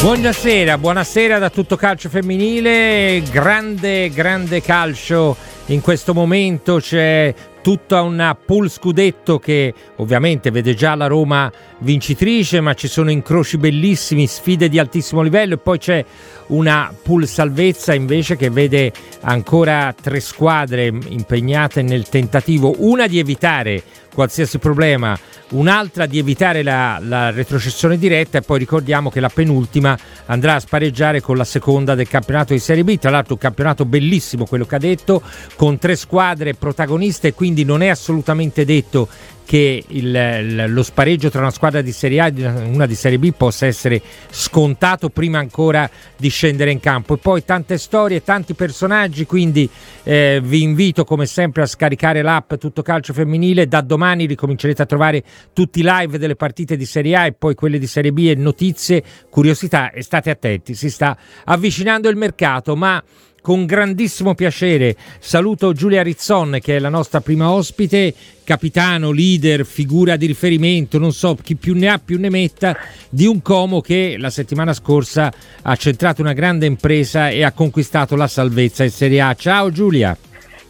Buonasera, 0.00 0.78
buonasera 0.78 1.38
da 1.38 1.50
tutto 1.50 1.76
calcio 1.76 2.08
femminile, 2.08 3.22
grande, 3.30 4.08
grande 4.08 4.62
calcio 4.62 5.36
in 5.66 5.82
questo 5.82 6.14
momento, 6.14 6.76
c'è 6.76 7.34
tutta 7.62 8.02
una 8.02 8.34
pool 8.34 8.70
scudetto 8.70 9.38
che 9.38 9.74
ovviamente 9.96 10.50
vede 10.50 10.74
già 10.74 10.94
la 10.94 11.06
Roma 11.06 11.50
vincitrice, 11.78 12.60
ma 12.60 12.74
ci 12.74 12.88
sono 12.88 13.10
incroci 13.10 13.58
bellissimi, 13.58 14.26
sfide 14.26 14.68
di 14.68 14.78
altissimo 14.78 15.22
livello 15.22 15.54
e 15.54 15.58
poi 15.58 15.78
c'è 15.78 16.04
una 16.48 16.92
pool 17.02 17.26
salvezza 17.26 17.94
invece 17.94 18.36
che 18.36 18.50
vede 18.50 18.92
ancora 19.22 19.94
tre 20.00 20.20
squadre 20.20 20.86
impegnate 20.86 21.82
nel 21.82 22.08
tentativo, 22.08 22.74
una 22.78 23.06
di 23.06 23.18
evitare 23.18 23.82
qualsiasi 24.12 24.58
problema, 24.58 25.18
un'altra 25.50 26.06
di 26.06 26.18
evitare 26.18 26.62
la, 26.62 26.98
la, 27.00 27.30
retrocessione 27.30 27.96
diretta 27.96 28.38
e 28.38 28.42
poi 28.42 28.58
ricordiamo 28.58 29.10
che 29.10 29.20
la 29.20 29.28
penultima 29.28 29.96
andrà 30.26 30.56
a 30.56 30.60
spareggiare 30.60 31.20
con 31.20 31.36
la 31.36 31.44
seconda 31.44 31.94
del 31.94 32.08
campionato 32.08 32.52
di 32.52 32.58
Serie 32.58 32.84
B, 32.84 32.98
tra 32.98 33.10
l'altro 33.10 33.34
un 33.34 33.40
campionato 33.40 33.84
bellissimo 33.84 34.46
quello 34.46 34.66
che 34.66 34.74
ha 34.74 34.78
detto, 34.78 35.22
con 35.56 35.78
tre 35.78 35.96
squadre 35.96 36.54
protagoniste, 36.54 37.32
quindi 37.34 37.49
non 37.64 37.82
è 37.82 37.88
assolutamente 37.88 38.64
detto 38.64 39.08
che 39.50 39.82
il, 39.84 40.72
lo 40.72 40.82
spareggio 40.84 41.28
tra 41.28 41.40
una 41.40 41.50
squadra 41.50 41.82
di 41.82 41.90
Serie 41.90 42.20
A 42.20 42.32
e 42.32 42.46
una 42.46 42.86
di 42.86 42.94
Serie 42.94 43.18
B 43.18 43.32
possa 43.36 43.66
essere 43.66 44.00
scontato 44.30 45.08
prima 45.08 45.40
ancora 45.40 45.90
di 46.16 46.28
scendere 46.28 46.70
in 46.70 46.78
campo. 46.78 47.14
E 47.14 47.16
poi 47.16 47.44
tante 47.44 47.76
storie, 47.76 48.22
tanti 48.22 48.54
personaggi, 48.54 49.26
quindi 49.26 49.68
eh, 50.04 50.40
vi 50.40 50.62
invito 50.62 51.02
come 51.02 51.26
sempre 51.26 51.62
a 51.62 51.66
scaricare 51.66 52.22
l'app 52.22 52.54
Tutto 52.54 52.82
Calcio 52.82 53.12
Femminile. 53.12 53.66
Da 53.66 53.80
domani 53.80 54.26
ricomincerete 54.26 54.82
a 54.82 54.86
trovare 54.86 55.24
tutti 55.52 55.80
i 55.80 55.84
live 55.84 56.16
delle 56.16 56.36
partite 56.36 56.76
di 56.76 56.86
Serie 56.86 57.16
A 57.16 57.26
e 57.26 57.32
poi 57.32 57.56
quelle 57.56 57.80
di 57.80 57.88
Serie 57.88 58.12
B 58.12 58.28
e 58.28 58.36
notizie, 58.36 59.02
curiosità 59.28 59.90
e 59.90 60.02
state 60.02 60.30
attenti, 60.30 60.76
si 60.76 60.88
sta 60.88 61.18
avvicinando 61.46 62.08
il 62.08 62.14
mercato, 62.14 62.76
ma 62.76 63.02
con 63.40 63.66
grandissimo 63.66 64.34
piacere 64.34 64.96
saluto 65.18 65.72
Giulia 65.72 66.02
Rizzon 66.02 66.58
che 66.60 66.76
è 66.76 66.78
la 66.78 66.88
nostra 66.88 67.20
prima 67.20 67.50
ospite, 67.50 68.14
capitano, 68.44 69.10
leader, 69.10 69.64
figura 69.64 70.16
di 70.16 70.26
riferimento, 70.26 70.98
non 70.98 71.12
so 71.12 71.36
chi 71.36 71.56
più 71.56 71.74
ne 71.74 71.88
ha 71.88 71.98
più 71.98 72.18
ne 72.18 72.30
metta, 72.30 72.76
di 73.08 73.26
un 73.26 73.42
Como 73.42 73.80
che 73.80 74.16
la 74.18 74.30
settimana 74.30 74.72
scorsa 74.72 75.32
ha 75.62 75.76
centrato 75.76 76.20
una 76.20 76.32
grande 76.32 76.66
impresa 76.66 77.30
e 77.30 77.42
ha 77.42 77.52
conquistato 77.52 78.16
la 78.16 78.28
salvezza 78.28 78.84
in 78.84 78.90
Serie 78.90 79.20
A. 79.20 79.34
Ciao 79.34 79.70
Giulia! 79.70 80.16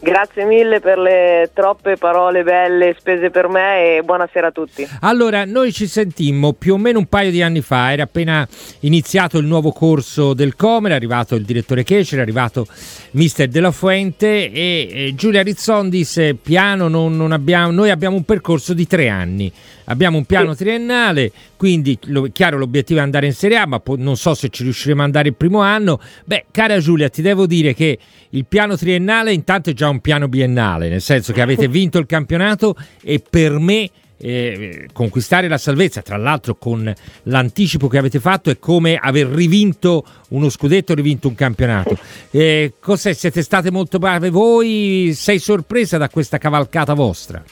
Grazie 0.03 0.45
mille 0.45 0.79
per 0.79 0.97
le 0.97 1.51
troppe 1.53 1.95
parole 1.95 2.41
belle 2.41 2.95
spese 2.97 3.29
per 3.29 3.47
me 3.47 3.97
e 3.97 4.01
buonasera 4.01 4.47
a 4.47 4.51
tutti. 4.51 4.87
Allora, 5.01 5.45
noi 5.45 5.71
ci 5.71 5.85
sentimmo 5.85 6.53
più 6.53 6.73
o 6.73 6.77
meno 6.77 6.97
un 6.97 7.05
paio 7.05 7.29
di 7.29 7.43
anni 7.43 7.61
fa, 7.61 7.91
era 7.91 8.03
appena 8.03 8.47
iniziato 8.79 9.37
il 9.37 9.45
nuovo 9.45 9.71
corso 9.71 10.33
del 10.33 10.55
Comer, 10.55 10.93
è 10.93 10.95
arrivato 10.95 11.35
il 11.35 11.43
direttore 11.43 11.83
Kecer, 11.83 12.17
è 12.17 12.21
arrivato 12.23 12.65
mister 13.11 13.47
Della 13.47 13.69
Fuente 13.69 14.51
e, 14.51 14.89
e 14.91 15.13
Giulia 15.13 15.43
Rizzon 15.43 15.89
disse 15.89 16.33
piano, 16.33 16.87
non, 16.87 17.15
non 17.15 17.31
abbiamo, 17.31 17.69
noi 17.69 17.91
abbiamo 17.91 18.15
un 18.15 18.23
percorso 18.25 18.73
di 18.73 18.87
tre 18.87 19.07
anni 19.07 19.53
abbiamo 19.91 20.17
un 20.17 20.25
piano 20.25 20.53
sì. 20.53 20.63
triennale, 20.63 21.31
quindi 21.57 21.97
lo, 22.05 22.27
chiaro 22.31 22.57
l'obiettivo 22.57 22.99
è 22.99 23.03
andare 23.03 23.25
in 23.25 23.33
Serie 23.33 23.57
A, 23.57 23.67
ma 23.67 23.79
po- 23.79 23.95
non 23.97 24.15
so 24.15 24.33
se 24.33 24.49
ci 24.49 24.63
riusciremo 24.63 25.01
ad 25.01 25.07
andare 25.07 25.29
il 25.29 25.35
primo 25.35 25.59
anno. 25.59 25.99
Beh, 26.25 26.45
cara 26.49 26.79
Giulia, 26.79 27.09
ti 27.09 27.21
devo 27.21 27.45
dire 27.45 27.73
che 27.73 27.97
il 28.29 28.45
piano 28.45 28.77
triennale 28.77 29.33
intanto 29.33 29.69
è 29.69 29.73
già 29.73 29.89
un 29.91 29.99
piano 29.99 30.27
biennale, 30.27 30.89
nel 30.89 31.01
senso 31.01 31.33
che 31.33 31.41
avete 31.41 31.67
vinto 31.69 31.99
il 31.99 32.05
campionato 32.07 32.75
e 33.03 33.21
per 33.27 33.59
me 33.59 33.89
eh, 34.21 34.87
conquistare 34.93 35.47
la 35.47 35.57
salvezza, 35.57 36.01
tra 36.01 36.17
l'altro 36.17 36.55
con 36.55 36.93
l'anticipo 37.23 37.87
che 37.87 37.97
avete 37.97 38.19
fatto, 38.19 38.49
è 38.49 38.59
come 38.59 38.97
aver 39.01 39.27
rivinto 39.27 40.03
uno 40.29 40.49
scudetto, 40.49 40.93
rivinto 40.93 41.27
un 41.27 41.35
campionato. 41.35 41.97
Eh, 42.29 42.73
cos'è? 42.79 43.13
Siete 43.13 43.41
state 43.41 43.71
molto 43.71 43.97
brave 43.97 44.29
voi? 44.29 45.11
Sei 45.13 45.39
sorpresa 45.39 45.97
da 45.97 46.09
questa 46.09 46.37
cavalcata 46.37 46.93
vostra? 46.93 47.43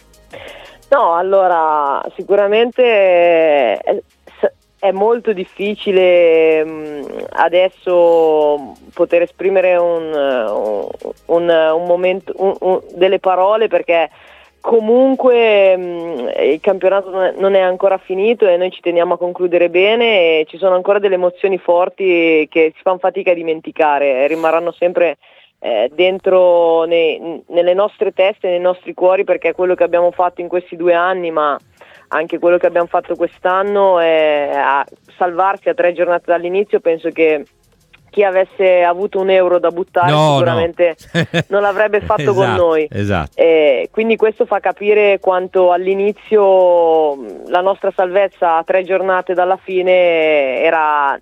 No, 0.92 1.14
allora 1.14 2.04
sicuramente 2.16 3.80
è, 4.80 4.88
è 4.88 4.92
molto 4.92 5.34
difficile 5.34 6.64
mm, 6.64 7.04
adesso 7.32 8.76
poter 8.94 9.24
esprimere 9.24 9.76
un, 9.76 10.12
un, 11.26 11.50
un 11.50 11.86
momento, 11.86 12.84
delle 12.94 13.20
parole 13.20 13.68
perché 13.68 14.10
comunque 14.62 15.76
mh, 15.76 15.82
mm, 15.82 16.28
il 16.52 16.60
campionato 16.62 17.10
non 17.38 17.56
è 17.56 17.60
ancora 17.60 17.98
finito 17.98 18.48
e 18.48 18.58
noi 18.58 18.72
ci 18.72 18.82
teniamo 18.82 19.16
a 19.16 19.18
concludere 19.18 19.70
bene 19.70 20.40
e 20.40 20.46
ci 20.48 20.58
sono 20.58 20.76
ancora 20.76 21.00
delle 21.00 21.16
emozioni 21.16 21.58
forti 21.58 22.48
che 22.50 22.74
si 22.76 22.82
fanno 22.82 23.00
fatica 23.00 23.32
a 23.32 23.36
dimenticare, 23.36 24.28
rimarranno 24.28 24.72
sempre 24.72 25.18
eh, 25.60 25.92
dentro 25.94 26.84
nei, 26.86 27.44
nelle 27.48 27.74
nostre 27.74 28.14
teste, 28.14 28.48
nei 28.50 28.60
nostri 28.60 28.94
cuori, 28.94 29.24
perché 29.24 29.54
quello 29.54 29.76
che 29.76 29.84
abbiamo 29.84 30.12
fatto 30.12 30.42
in 30.42 30.48
questi 30.48 30.76
due 30.76 30.94
anni, 30.94 31.32
ma 31.32 31.58
anche 32.10 32.40
quello 32.40 32.58
che 32.58 32.68
abbiamo 32.68 32.88
fatto 32.88 33.16
quest'anno 33.16 34.00
è 34.00 34.52
a 34.54 34.86
salvarsi 35.18 35.70
a 35.70 35.74
tre 35.74 35.94
giornate 35.94 36.26
dall'inizio, 36.28 36.80
penso 36.80 37.10
che 37.10 37.46
chi 38.10 38.24
avesse 38.24 38.84
avuto 38.84 39.20
un 39.20 39.30
euro 39.30 39.60
da 39.60 39.70
buttare 39.70 40.12
no, 40.12 40.34
sicuramente 40.34 40.96
no. 41.14 41.22
non 41.50 41.62
l'avrebbe 41.62 42.02
fatto 42.02 42.22
esatto, 42.22 42.38
con 42.38 42.54
noi. 42.54 42.88
Esatto. 42.90 43.32
Eh, 43.36 43.90
quindi 43.92 44.16
questo 44.16 44.46
fa 44.46 44.60
capire 44.60 45.20
quanto 45.20 45.72
all'inizio 45.72 47.16
la 47.48 47.62
nostra 47.62 47.92
salvezza 47.96 48.58
a 48.58 48.64
tre 48.64 48.84
giornate 48.84 49.34
dalla 49.34 49.58
fine 49.58 50.62
era 50.62 51.18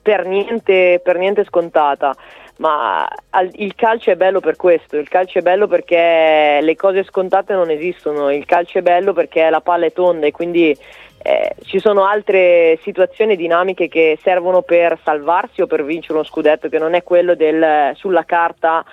per 0.00 0.26
niente, 0.26 1.00
per 1.02 1.18
niente 1.18 1.44
scontata 1.44 2.14
ma 2.58 3.08
il 3.54 3.74
calcio 3.74 4.10
è 4.10 4.16
bello 4.16 4.40
per 4.40 4.56
questo, 4.56 4.96
il 4.96 5.08
calcio 5.08 5.38
è 5.38 5.42
bello 5.42 5.66
perché 5.66 6.58
le 6.60 6.76
cose 6.76 7.04
scontate 7.04 7.54
non 7.54 7.70
esistono, 7.70 8.30
il 8.30 8.44
calcio 8.46 8.78
è 8.78 8.82
bello 8.82 9.12
perché 9.12 9.48
la 9.48 9.60
palla 9.60 9.86
è 9.86 9.92
tonda 9.92 10.26
e 10.26 10.32
quindi 10.32 10.76
eh, 11.22 11.54
ci 11.64 11.78
sono 11.78 12.04
altre 12.04 12.78
situazioni 12.82 13.36
dinamiche 13.36 13.88
che 13.88 14.18
servono 14.22 14.62
per 14.62 14.98
salvarsi 15.04 15.62
o 15.62 15.66
per 15.66 15.84
vincere 15.84 16.14
uno 16.14 16.24
scudetto 16.24 16.68
che 16.68 16.78
non 16.78 16.94
è 16.94 17.02
quello 17.02 17.34
del 17.34 17.92
sulla 17.94 18.24
carta 18.24 18.84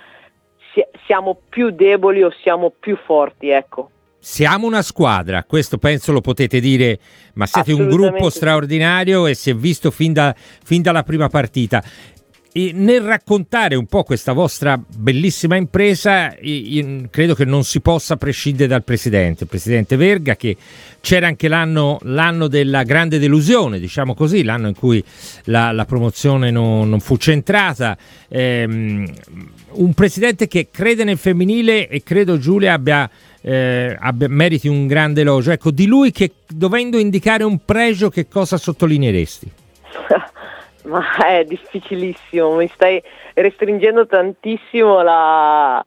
siamo 1.06 1.38
più 1.48 1.70
deboli 1.70 2.24
o 2.24 2.34
siamo 2.42 2.74
più 2.78 2.98
forti, 2.98 3.50
ecco. 3.50 3.90
Siamo 4.20 4.66
una 4.66 4.81
squadra, 4.81 5.44
questo 5.44 5.78
penso 5.78 6.12
lo 6.12 6.20
potete 6.20 6.59
dire, 6.59 7.00
ma 7.36 7.46
siete 7.46 7.74
un 7.74 7.88
gruppo 7.88 8.30
straordinario 8.30 9.28
e 9.28 9.36
si 9.36 9.52
è 9.52 9.56
visto 9.56 9.92
fin, 9.92 10.14
da, 10.14 10.34
fin 10.36 10.81
dalla 10.81 11.04
prima 11.04 11.30
partita. 11.30 11.84
E 12.58 12.72
nel 12.74 13.02
raccontare 13.02 13.76
un 13.76 13.86
po' 13.86 14.04
questa 14.04 14.32
vostra 14.32 14.80
bellissima 14.82 15.58
impresa, 15.58 16.34
credo 17.10 17.36
che 17.36 17.44
non 17.44 17.66
si 17.66 17.82
possa 17.82 18.16
prescindere 18.16 18.70
dal 18.70 18.84
presidente, 18.86 19.44
il 19.44 19.50
presidente 19.50 19.98
Verga, 19.98 20.38
che 20.38 20.56
c'era 21.02 21.28
anche 21.28 21.50
l'anno, 21.50 21.98
l'anno 22.04 22.48
della 22.48 22.84
grande 22.84 23.20
delusione, 23.20 23.78
diciamo 23.78 24.14
così, 24.14 24.42
l'anno 24.42 24.70
in 24.70 24.74
cui 24.74 25.04
la, 25.48 25.74
la 25.74 25.84
promozione 25.84 26.50
non, 26.50 26.88
non, 26.88 27.02
fu 27.02 27.18
centrata. 27.18 27.98
Ehm, 28.30 29.06
un 29.72 29.94
presidente 29.94 30.48
che 30.48 30.70
crede 30.72 31.04
nel 31.04 31.18
femminile 31.18 31.90
e 31.90 32.04
credo 32.04 32.38
Giulia 32.38 32.72
abbia, 32.72 33.10
eh, 33.42 33.98
abbia, 34.00 34.30
meriti 34.30 34.69
un 34.69 34.88
grande 34.88 35.19
elogio. 35.19 35.51
Ecco, 35.51 35.72
di 35.72 35.88
lui 35.88 36.12
che 36.12 36.31
dovendo 36.48 36.98
indicare 37.00 37.44
un 37.44 37.60
pregio, 37.66 38.10
che 38.10 38.30
cosa 38.30 38.56
sottolineeresti? 38.56 39.51
ma 40.86 41.04
è 41.28 41.44
difficilissimo, 41.44 42.56
mi 42.56 42.68
stai 42.68 43.02
restringendo 43.34 44.06
tantissimo 44.06 45.02
la, 45.02 45.84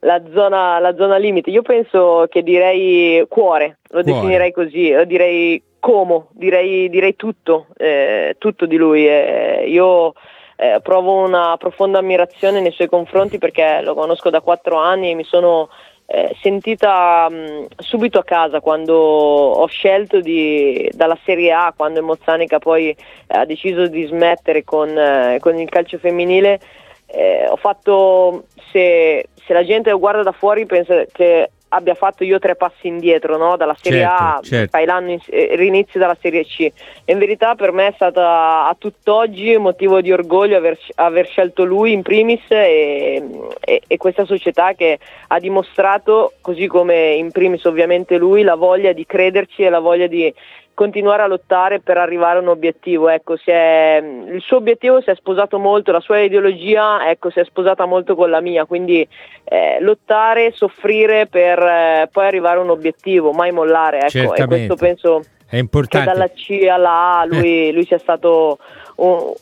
la, 0.00 0.22
zona, 0.32 0.78
la 0.78 0.94
zona 0.94 1.16
limite. 1.16 1.50
Io 1.50 1.62
penso 1.62 2.26
che 2.30 2.42
direi 2.42 3.24
cuore, 3.28 3.78
lo 3.88 4.02
cuore. 4.02 4.04
definirei 4.04 4.52
così, 4.52 4.92
lo 4.92 5.04
direi 5.04 5.62
como, 5.78 6.28
direi, 6.32 6.88
direi 6.88 7.16
tutto, 7.16 7.66
eh, 7.76 8.36
tutto 8.38 8.66
di 8.66 8.76
lui. 8.76 9.06
Eh, 9.06 9.64
io 9.66 10.12
eh, 10.56 10.80
provo 10.80 11.24
una 11.24 11.56
profonda 11.58 11.98
ammirazione 11.98 12.60
nei 12.60 12.70
suoi 12.70 12.88
confronti 12.88 13.38
perché 13.38 13.80
lo 13.82 13.94
conosco 13.94 14.30
da 14.30 14.40
quattro 14.40 14.76
anni 14.76 15.10
e 15.10 15.14
mi 15.14 15.24
sono 15.24 15.68
eh, 16.06 16.36
sentita 16.40 17.28
mh, 17.30 17.66
subito 17.78 18.18
a 18.18 18.24
casa 18.24 18.60
quando 18.60 18.94
ho 18.94 19.66
scelto 19.66 20.20
di, 20.20 20.90
dalla 20.92 21.18
Serie 21.24 21.52
A, 21.52 21.72
quando 21.74 22.02
Mozzanica 22.02 22.58
poi 22.58 22.90
eh, 22.90 22.96
ha 23.28 23.44
deciso 23.44 23.86
di 23.86 24.04
smettere 24.04 24.64
con, 24.64 24.88
eh, 24.96 25.38
con 25.40 25.58
il 25.58 25.68
calcio 25.68 25.98
femminile. 25.98 26.60
Eh, 27.06 27.46
ho 27.48 27.56
fatto, 27.56 28.44
se, 28.70 29.28
se, 29.34 29.52
la 29.52 29.64
gente 29.64 29.92
guarda 29.92 30.22
da 30.22 30.32
fuori 30.32 30.66
pensa 30.66 31.04
che 31.12 31.50
abbia 31.74 31.94
fatto 31.94 32.22
io 32.24 32.38
tre 32.38 32.54
passi 32.54 32.86
indietro 32.86 33.36
no? 33.36 33.56
dalla 33.56 33.76
Serie 33.80 34.00
certo, 34.00 34.22
A, 34.22 34.40
certo. 34.42 34.68
fai 34.70 34.84
l'anno 34.84 35.12
in, 35.12 35.18
eh, 35.26 35.50
rinizio 35.54 35.98
dalla 35.98 36.16
Serie 36.20 36.44
C. 36.44 36.70
In 37.06 37.18
verità 37.18 37.54
per 37.54 37.72
me 37.72 37.88
è 37.88 37.92
stata 37.94 38.68
a 38.68 38.76
tutt'oggi 38.78 39.56
motivo 39.58 40.00
di 40.00 40.12
orgoglio 40.12 40.56
aver, 40.56 40.78
aver 40.96 41.26
scelto 41.26 41.64
lui 41.64 41.92
in 41.92 42.02
primis 42.02 42.42
e, 42.48 43.22
e, 43.60 43.82
e, 43.86 43.96
questa 43.96 44.24
società 44.24 44.74
che 44.74 44.98
ha 45.28 45.38
dimostrato, 45.38 46.34
così 46.40 46.66
come 46.66 47.14
in 47.14 47.30
primis 47.30 47.64
ovviamente 47.64 48.18
lui, 48.18 48.42
la 48.42 48.54
voglia 48.54 48.92
di 48.92 49.06
crederci 49.06 49.62
e 49.62 49.70
la 49.70 49.80
voglia 49.80 50.06
di, 50.06 50.32
continuare 50.74 51.22
a 51.22 51.26
lottare 51.26 51.80
per 51.80 51.98
arrivare 51.98 52.38
a 52.38 52.42
un 52.42 52.48
obiettivo. 52.48 53.08
Ecco, 53.08 53.36
è, 53.44 54.02
il 54.02 54.40
suo 54.40 54.56
obiettivo 54.56 55.00
si 55.00 55.10
è 55.10 55.14
sposato 55.14 55.58
molto, 55.58 55.92
la 55.92 56.00
sua 56.00 56.20
ideologia 56.20 57.08
ecco, 57.08 57.30
si 57.30 57.40
è 57.40 57.44
sposata 57.44 57.84
molto 57.86 58.14
con 58.14 58.30
la 58.30 58.40
mia, 58.40 58.64
quindi 58.64 59.06
eh, 59.44 59.78
lottare, 59.80 60.52
soffrire 60.52 61.26
per 61.26 61.58
eh, 61.58 62.08
poi 62.10 62.26
arrivare 62.26 62.58
a 62.58 62.62
un 62.62 62.70
obiettivo, 62.70 63.32
mai 63.32 63.52
mollare. 63.52 64.00
Ecco, 64.00 64.34
e 64.34 64.46
questo 64.46 64.76
penso 64.76 65.22
è 65.52 65.58
importante. 65.58 66.06
che 66.06 66.12
dalla 66.12 66.30
C 66.30 66.66
alla 66.66 67.18
A 67.18 67.24
lui, 67.26 67.72
lui 67.72 67.84
sia 67.84 67.98
stato 67.98 68.58
un, 68.96 69.32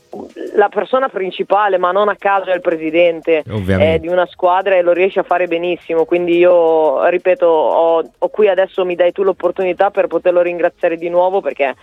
la 0.54 0.68
persona 0.68 1.08
principale, 1.08 1.78
ma 1.78 1.92
non 1.92 2.08
a 2.08 2.16
caso 2.16 2.50
è 2.50 2.54
il 2.54 2.60
presidente 2.60 3.42
eh, 3.44 3.98
di 4.00 4.08
una 4.08 4.26
squadra 4.26 4.76
e 4.76 4.82
lo 4.82 4.92
riesce 4.92 5.20
a 5.20 5.24
fare 5.24 5.46
benissimo. 5.46 6.04
Quindi 6.04 6.36
io, 6.36 7.06
ripeto, 7.08 7.46
ho, 7.46 8.10
ho 8.16 8.28
qui 8.28 8.48
adesso 8.48 8.84
mi 8.84 8.94
dai 8.94 9.12
tu 9.12 9.22
l'opportunità 9.22 9.90
per 9.90 10.06
poterlo 10.06 10.42
ringraziare 10.42 10.96
di 10.96 11.08
nuovo 11.08 11.40
perché 11.40 11.74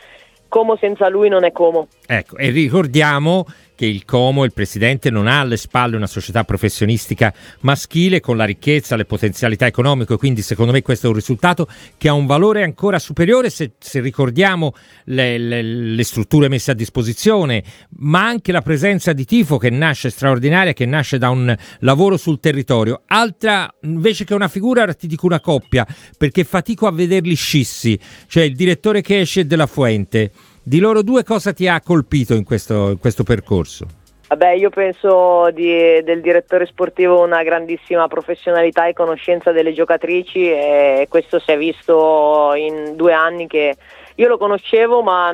Como 0.49 0.77
senza 0.77 1.09
lui 1.09 1.27
non 1.27 1.43
è 1.43 1.51
Como. 1.51 1.87
Ecco, 2.05 2.37
e 2.37 2.49
ricordiamo 2.49 3.45
che 3.77 3.85
il 3.85 4.05
Como, 4.05 4.43
il 4.43 4.53
presidente, 4.53 5.11
non 5.11 5.27
ha 5.27 5.41
alle 5.41 5.55
spalle 5.55 5.95
una 5.95 6.07
società 6.07 6.43
professionistica 6.43 7.31
maschile 7.59 8.19
con 8.19 8.35
la 8.35 8.43
ricchezza, 8.43 8.95
le 8.95 9.05
potenzialità 9.05 9.67
economiche, 9.67 10.17
quindi 10.17 10.41
secondo 10.41 10.71
me 10.71 10.81
questo 10.81 11.05
è 11.05 11.09
un 11.09 11.15
risultato 11.15 11.67
che 11.95 12.09
ha 12.09 12.13
un 12.13 12.25
valore 12.25 12.63
ancora 12.63 12.97
superiore 12.97 13.51
se, 13.51 13.73
se 13.77 13.99
ricordiamo 13.99 14.73
le, 15.05 15.37
le, 15.37 15.61
le, 15.61 16.03
strutture 16.03 16.49
messe 16.49 16.71
a 16.71 16.73
disposizione, 16.73 17.63
ma 17.99 18.25
anche 18.25 18.51
la 18.51 18.63
presenza 18.63 19.13
di 19.13 19.25
tifo 19.25 19.57
che 19.57 19.69
nasce 19.69 20.09
straordinaria, 20.09 20.73
che 20.73 20.87
nasce 20.87 21.19
da 21.19 21.29
un 21.29 21.55
lavoro 21.81 22.17
sul 22.17 22.39
territorio. 22.39 23.03
Altra, 23.05 23.71
invece 23.83 24.25
che 24.25 24.33
una 24.33 24.47
figura, 24.47 24.91
ti 24.95 25.05
dico 25.05 25.27
una 25.27 25.39
coppia, 25.39 25.85
perché 26.17 26.43
fatico 26.43 26.87
a 26.87 26.91
vederli 26.91 27.35
scissi, 27.35 27.99
cioè 28.25 28.41
il 28.41 28.55
direttore 28.55 29.01
che 29.01 29.19
esce 29.19 29.45
della 29.45 29.67
Fuente 29.67 30.31
di 30.67 30.79
loro 30.79 31.01
due 31.01 31.23
cosa 31.23 31.53
ti 31.53 31.65
ha 31.69 31.79
colpito 31.79 32.33
in 32.33 32.43
questo, 32.43 32.89
in 32.89 32.99
questo 32.99 33.23
percorso? 33.23 33.85
Vabbè, 34.27 34.49
io 34.49 34.69
penso 34.69 35.49
di, 35.51 36.03
del 36.03 36.19
direttore 36.19 36.65
sportivo 36.65 37.23
una 37.23 37.41
grandissima 37.41 38.09
professionalità 38.09 38.85
e 38.85 38.91
conoscenza 38.91 39.53
delle 39.53 39.71
giocatrici 39.71 40.51
e 40.51 41.07
questo 41.09 41.39
si 41.39 41.51
è 41.51 41.57
visto 41.57 42.51
in 42.55 42.97
due 42.97 43.13
anni 43.13 43.47
che 43.47 43.77
io 44.15 44.27
lo 44.27 44.37
conoscevo 44.37 45.01
ma 45.01 45.33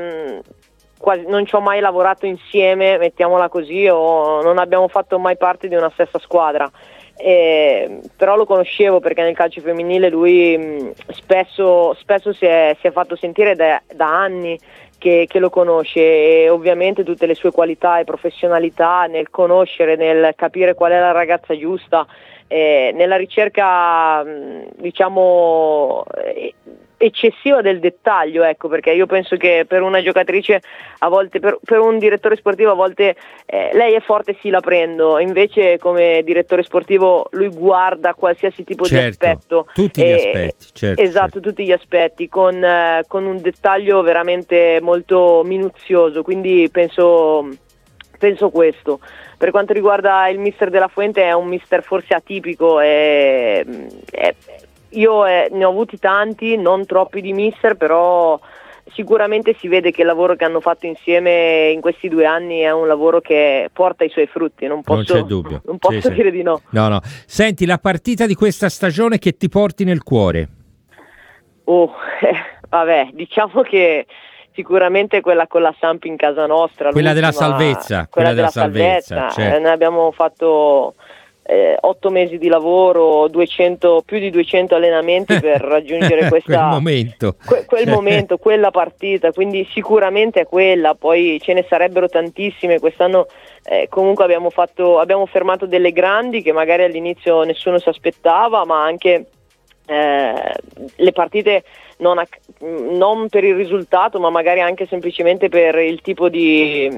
quasi, 1.00 1.26
non 1.26 1.48
ci 1.48 1.56
ho 1.56 1.62
mai 1.62 1.80
lavorato 1.80 2.28
insieme, 2.28 3.00
mettiamola 3.00 3.50
così, 3.50 3.88
o 3.88 4.44
non 4.44 4.60
abbiamo 4.60 4.88
fatto 4.88 5.18
mai 5.18 5.36
parte 5.36 5.68
di 5.68 5.74
una 5.74 5.90
stessa 5.94 6.20
squadra. 6.20 6.70
Eh, 7.16 8.02
però 8.16 8.36
lo 8.36 8.46
conoscevo 8.46 9.00
perché 9.00 9.22
nel 9.22 9.36
calcio 9.36 9.62
femminile 9.62 10.10
lui 10.10 10.94
spesso, 11.10 11.96
spesso 12.00 12.34
si, 12.34 12.46
è, 12.46 12.76
si, 12.80 12.88
è, 12.88 12.92
fatto 12.92 13.16
sentire 13.16 13.56
da, 13.56 13.82
da 13.94 14.08
anni 14.08 14.60
che, 15.04 15.26
che, 15.28 15.40
lo 15.40 15.50
conosce 15.50 16.00
e 16.00 16.50
ovviamente 16.50 17.04
tutte 17.04 17.26
le 17.26 17.36
sue 17.36 17.52
qualità 17.52 18.00
e 18.00 18.06
professionalità 18.06 19.04
nel 19.04 19.30
conoscere, 19.30 19.98
nel 19.98 20.34
capire 20.34 20.76
qual 20.76 20.94
è 20.94 21.00
la 21.00 21.12
ragazza 21.12 21.58
giusta, 21.58 22.08
eh, 22.48 22.92
nella 22.96 23.16
ricerca 23.16 24.24
diciamo 24.76 26.04
eccessiva 27.04 27.62
del 27.62 27.80
dettaglio, 27.80 28.44
ecco, 28.44 28.70
perché 28.70 28.92
io 28.92 29.06
penso 29.06 29.36
che 29.36 29.66
per 29.68 29.82
una 29.82 30.02
giocatrice, 30.02 30.62
a 31.00 31.10
volte, 31.10 31.40
per, 31.40 31.60
per 31.64 31.80
un 31.80 31.98
direttore 31.98 32.38
sportivo, 32.38 32.72
a 32.72 32.76
volte 32.76 33.16
eh, 33.46 33.72
lei 33.74 33.94
è 33.94 34.00
forte, 34.00 34.38
sì, 34.40 34.50
la 34.50 34.62
prendo, 34.62 35.20
invece 35.20 35.78
come 35.78 36.22
direttore 36.24 36.64
sportivo 36.64 37.28
lui 37.32 37.50
guarda 37.50 38.14
qualsiasi 38.14 38.64
tipo 38.64 38.86
certo, 38.86 39.04
di 39.04 39.10
aspetto. 39.10 39.68
Tutti 39.74 40.02
gli 40.02 40.12
aspetti, 40.12 40.66
certo. 40.72 41.02
Esatto, 41.02 41.32
certo. 41.32 41.40
tutti 41.42 41.66
gli 41.66 41.72
aspetti, 41.72 42.30
con, 42.30 42.64
eh, 42.64 43.04
con 43.08 43.26
un 43.26 43.42
dettaglio 43.42 44.02
veramente 44.02 44.80
molto 44.82 45.42
minuzioso, 45.44 46.24
quindi 46.24 46.70
penso 46.72 47.50
penso 48.24 48.50
questo. 48.50 49.02
Per 49.38 49.52
quanto 49.52 49.74
riguarda 49.74 50.30
il 50.30 50.40
mister 50.40 50.70
della 50.70 50.88
Fuente 50.88 51.24
è 51.24 51.34
un 51.34 51.48
mister 51.48 51.84
forse 51.84 52.14
atipico, 52.14 52.80
è, 52.80 53.66
è, 54.10 54.36
io 54.92 55.26
eh, 55.26 55.50
ne 55.52 55.66
ho 55.66 55.70
avuti 55.70 56.00
tanti, 56.00 56.56
non 56.56 56.86
troppi 56.86 57.20
di 57.20 57.34
mister, 57.34 57.76
però 57.76 58.40
sicuramente 58.94 59.56
si 59.60 59.68
vede 59.68 59.92
che 59.92 60.02
il 60.02 60.08
lavoro 60.08 60.38
che 60.38 60.46
hanno 60.46 60.62
fatto 60.62 60.86
insieme 60.86 61.72
in 61.72 61.82
questi 61.82 62.08
due 62.08 62.26
anni 62.26 62.60
è 62.60 62.72
un 62.72 62.88
lavoro 62.88 63.20
che 63.20 63.70
porta 63.74 64.06
i 64.06 64.10
suoi 64.10 64.28
frutti, 64.28 64.68
non 64.68 64.84
posso, 64.84 65.16
non 65.16 65.22
c'è 65.24 65.28
dubbio. 65.28 65.62
Non 65.68 65.78
posso 65.80 66.00
sì, 66.00 66.14
dire 66.14 66.30
sì. 66.30 66.38
di 66.38 66.44
no. 66.44 66.62
no. 66.70 66.88
No, 66.88 67.02
Senti, 67.26 67.66
la 67.66 67.78
partita 67.78 68.26
di 68.26 68.36
questa 68.36 68.70
stagione 68.70 69.20
che 69.20 69.36
ti 69.36 69.50
porti 69.50 69.84
nel 69.84 70.02
cuore? 70.02 70.48
Oh, 71.66 71.92
eh, 72.24 72.62
vabbè, 72.70 73.10
diciamo 73.12 73.64
che 73.64 74.06
sicuramente 74.54 75.22
quella 75.22 75.48
con 75.48 75.62
la 75.62 75.74
Samp 75.80 76.04
in 76.06 76.16
casa 76.16 76.46
nostra. 76.46 76.92
Quella 76.92 77.14
della 77.14 77.32
salvezza. 77.32 78.08
Quella, 78.10 78.30
quella 78.30 78.34
della, 78.34 78.50
della 78.50 78.50
salvezza. 78.50 79.16
salvezza 79.16 79.42
certo. 79.42 79.56
eh, 79.56 79.60
noi 79.60 79.72
abbiamo 79.72 80.12
fatto 80.12 80.94
eh, 81.46 81.78
otto 81.82 82.10
mesi 82.10 82.38
di 82.38 82.48
lavoro, 82.48 83.28
200, 83.28 84.04
più 84.06 84.20
di 84.20 84.30
200 84.30 84.76
allenamenti 84.76 85.40
per 85.40 85.60
raggiungere 85.62 86.30
questa, 86.30 86.60
quel, 86.60 86.70
momento. 86.70 87.36
Que, 87.46 87.66
quel 87.66 87.90
momento, 87.90 88.38
quella 88.38 88.72
partita, 88.72 89.32
quindi 89.32 89.68
sicuramente 89.72 90.42
è 90.42 90.46
quella, 90.46 90.96
poi 90.96 91.40
ce 91.42 91.54
ne 91.54 91.66
sarebbero 91.68 92.08
tantissime, 92.08 92.80
quest'anno 92.80 93.28
eh, 93.66 93.88
comunque 93.90 94.24
abbiamo, 94.24 94.50
fatto, 94.50 95.00
abbiamo 95.00 95.26
fermato 95.26 95.66
delle 95.66 95.92
grandi 95.92 96.42
che 96.42 96.54
magari 96.54 96.84
all'inizio 96.84 97.44
nessuno 97.44 97.78
si 97.78 97.90
aspettava, 97.90 98.66
ma 98.66 98.84
anche 98.84 99.26
eh, 99.86 100.54
le 100.96 101.12
partite 101.12 101.64
non, 102.04 102.20
a, 102.20 102.28
non, 102.60 103.30
per 103.30 103.46
il 103.46 103.56
risultato, 103.56 104.20
ma 104.20 104.30
magari 104.30 104.60
anche 104.60 104.86
semplicemente 104.86 105.48
per 105.48 105.76
il 105.76 106.02
tipo 106.02 106.28
di, 106.28 106.92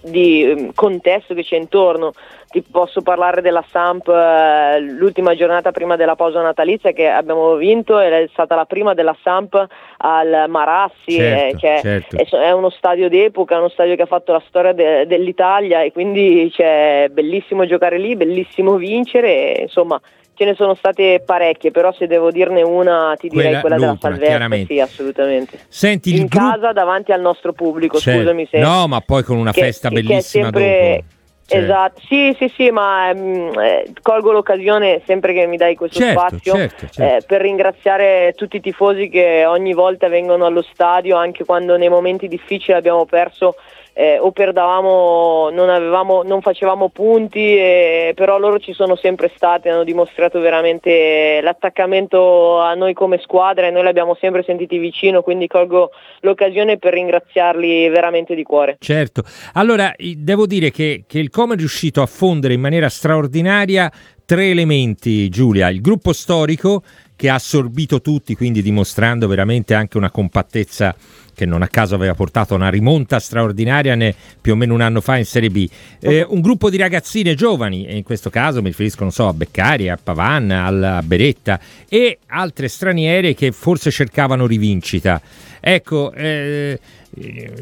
di 0.00 0.70
contesto 0.74 1.34
che 1.34 1.44
c'è 1.44 1.56
intorno. 1.56 2.12
Ti 2.48 2.62
posso 2.70 3.00
parlare 3.00 3.40
della 3.40 3.64
Samp 3.70 4.08
eh, 4.08 4.78
l'ultima 4.80 5.34
giornata 5.34 5.70
prima 5.70 5.96
della 5.96 6.16
pausa 6.16 6.42
natalizia 6.42 6.92
che 6.92 7.08
abbiamo 7.08 7.54
vinto 7.56 7.98
è 7.98 8.28
stata 8.30 8.54
la 8.54 8.66
prima 8.66 8.92
della 8.92 9.16
Samp 9.22 9.66
al 9.98 10.44
Marassi, 10.48 11.12
certo, 11.12 11.56
eh, 11.56 11.58
che 11.58 11.80
certo. 11.80 12.16
è, 12.16 12.40
è, 12.40 12.50
uno 12.50 12.68
stadio 12.68 13.08
d'epoca, 13.08 13.56
uno 13.56 13.70
stadio 13.70 13.96
che 13.96 14.02
ha 14.02 14.06
fatto 14.06 14.32
la 14.32 14.42
storia 14.48 14.72
de, 14.72 15.06
dell'Italia 15.06 15.80
e 15.82 15.92
quindi 15.92 16.50
c'è 16.54 17.08
bellissimo 17.10 17.64
giocare 17.64 17.96
lì, 17.96 18.16
bellissimo 18.16 18.76
vincere, 18.76 19.56
e, 19.56 19.62
insomma 19.62 19.98
ce 20.34 20.44
ne 20.44 20.54
sono 20.54 20.74
state 20.74 21.22
parecchie, 21.24 21.70
però 21.70 21.92
se 21.92 22.06
devo 22.06 22.30
dirne 22.30 22.62
una 22.62 23.14
ti 23.18 23.28
direi 23.28 23.60
quella, 23.60 23.60
quella 23.60 23.76
della 23.76 23.98
salvezza, 24.00 24.66
sì, 24.66 24.80
assolutamente. 24.80 25.58
Senti, 25.68 26.10
in 26.10 26.26
gruppo... 26.26 26.38
casa 26.38 26.72
davanti 26.72 27.12
al 27.12 27.20
nostro 27.20 27.52
pubblico, 27.52 27.98
certo. 27.98 28.20
scusami 28.20 28.48
se 28.50 28.58
No, 28.58 28.86
ma 28.86 29.00
poi 29.00 29.22
con 29.22 29.36
una 29.36 29.52
che, 29.52 29.60
festa 29.60 29.88
bellissima 29.90 30.44
sempre... 30.44 30.96
dopo. 30.96 31.20
Cioè. 31.44 31.60
Esatto, 31.60 32.00
sì, 32.08 32.34
sì, 32.38 32.50
sì, 32.54 32.70
ma 32.70 33.12
mh, 33.12 33.58
eh, 33.58 33.92
colgo 34.00 34.32
l'occasione 34.32 35.02
sempre 35.04 35.34
che 35.34 35.46
mi 35.46 35.56
dai 35.58 35.74
questo 35.74 35.98
certo, 35.98 36.20
spazio 36.20 36.54
certo, 36.54 36.86
certo. 36.88 37.02
Eh, 37.02 37.26
per 37.26 37.40
ringraziare 37.42 38.32
tutti 38.36 38.56
i 38.56 38.60
tifosi 38.60 39.08
che 39.08 39.44
ogni 39.44 39.74
volta 39.74 40.08
vengono 40.08 40.46
allo 40.46 40.62
stadio, 40.62 41.16
anche 41.16 41.44
quando 41.44 41.76
nei 41.76 41.90
momenti 41.90 42.26
difficili 42.28 42.76
abbiamo 42.76 43.04
perso 43.04 43.56
eh, 43.94 44.18
o 44.18 44.32
perdavamo, 44.32 45.50
non, 45.50 45.68
avevamo, 45.68 46.22
non 46.22 46.40
facevamo 46.40 46.88
punti, 46.88 47.56
eh, 47.56 48.12
però 48.14 48.38
loro 48.38 48.58
ci 48.58 48.72
sono 48.72 48.96
sempre 48.96 49.30
stati, 49.34 49.68
hanno 49.68 49.84
dimostrato 49.84 50.40
veramente 50.40 51.40
l'attaccamento 51.42 52.58
a 52.58 52.74
noi 52.74 52.94
come 52.94 53.18
squadra 53.22 53.66
e 53.66 53.70
noi 53.70 53.82
li 53.82 53.88
abbiamo 53.88 54.16
sempre 54.18 54.42
sentiti 54.44 54.78
vicino, 54.78 55.22
quindi 55.22 55.46
colgo 55.46 55.90
l'occasione 56.20 56.78
per 56.78 56.94
ringraziarli 56.94 57.88
veramente 57.88 58.34
di 58.34 58.42
cuore. 58.42 58.76
Certo, 58.78 59.22
allora 59.54 59.92
devo 60.16 60.46
dire 60.46 60.70
che, 60.70 61.04
che 61.06 61.18
il 61.18 61.30
Com 61.30 61.52
è 61.52 61.56
riuscito 61.56 62.00
a 62.00 62.06
fondere 62.06 62.54
in 62.54 62.60
maniera 62.60 62.88
straordinaria 62.88 63.90
tre 64.24 64.50
elementi, 64.50 65.28
Giulia, 65.28 65.68
il 65.68 65.80
gruppo 65.80 66.12
storico 66.12 66.82
che 67.22 67.28
ha 67.28 67.34
assorbito 67.34 68.00
tutti, 68.00 68.34
quindi 68.34 68.62
dimostrando 68.62 69.28
veramente 69.28 69.74
anche 69.74 69.96
una 69.96 70.10
compattezza 70.10 70.92
che 71.32 71.46
non 71.46 71.62
a 71.62 71.68
caso 71.68 71.94
aveva 71.94 72.14
portato 72.14 72.54
a 72.54 72.56
una 72.56 72.68
rimonta 72.68 73.20
straordinaria 73.20 73.94
ne, 73.94 74.12
più 74.40 74.54
o 74.54 74.56
meno 74.56 74.74
un 74.74 74.80
anno 74.80 75.00
fa 75.00 75.18
in 75.18 75.24
Serie 75.24 75.48
B. 75.48 75.68
Eh, 76.00 76.26
un 76.28 76.40
gruppo 76.40 76.68
di 76.68 76.76
ragazzine 76.76 77.36
giovani, 77.36 77.86
e 77.86 77.96
in 77.96 78.02
questo 78.02 78.28
caso 78.28 78.60
mi 78.60 78.70
riferisco 78.70 79.08
so, 79.10 79.28
a 79.28 79.32
Beccari, 79.34 79.88
a 79.88 79.96
Pavan, 80.02 80.50
a 80.50 81.00
Beretta 81.04 81.60
e 81.88 82.18
altre 82.26 82.66
straniere 82.66 83.34
che 83.34 83.52
forse 83.52 83.92
cercavano 83.92 84.44
rivincita. 84.44 85.22
Ecco, 85.60 86.12
eh, 86.14 86.76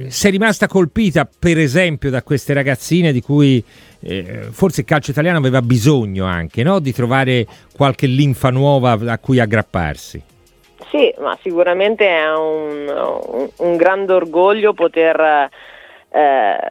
sei 0.08 0.30
rimasta 0.30 0.68
colpita 0.68 1.28
per 1.38 1.58
esempio 1.58 2.08
da 2.08 2.22
queste 2.22 2.52
ragazzine 2.52 3.12
di 3.12 3.20
cui 3.20 3.62
eh, 4.00 4.46
forse 4.50 4.82
il 4.82 4.86
calcio 4.86 5.10
italiano 5.10 5.38
aveva 5.38 5.60
bisogno 5.60 6.24
anche 6.24 6.62
no? 6.62 6.78
di 6.78 6.92
trovare 6.92 7.46
qualche 7.74 8.06
linfa 8.06 8.50
nuova 8.50 8.92
a 8.92 9.18
cui 9.18 9.40
aggrapparsi. 9.40 10.22
Sì, 10.90 11.12
ma 11.18 11.36
sicuramente 11.42 12.06
è 12.06 12.32
un, 12.32 12.88
un, 12.88 13.48
un 13.56 13.76
grande 13.76 14.12
orgoglio 14.12 14.72
poter 14.72 15.48
eh, 16.10 16.68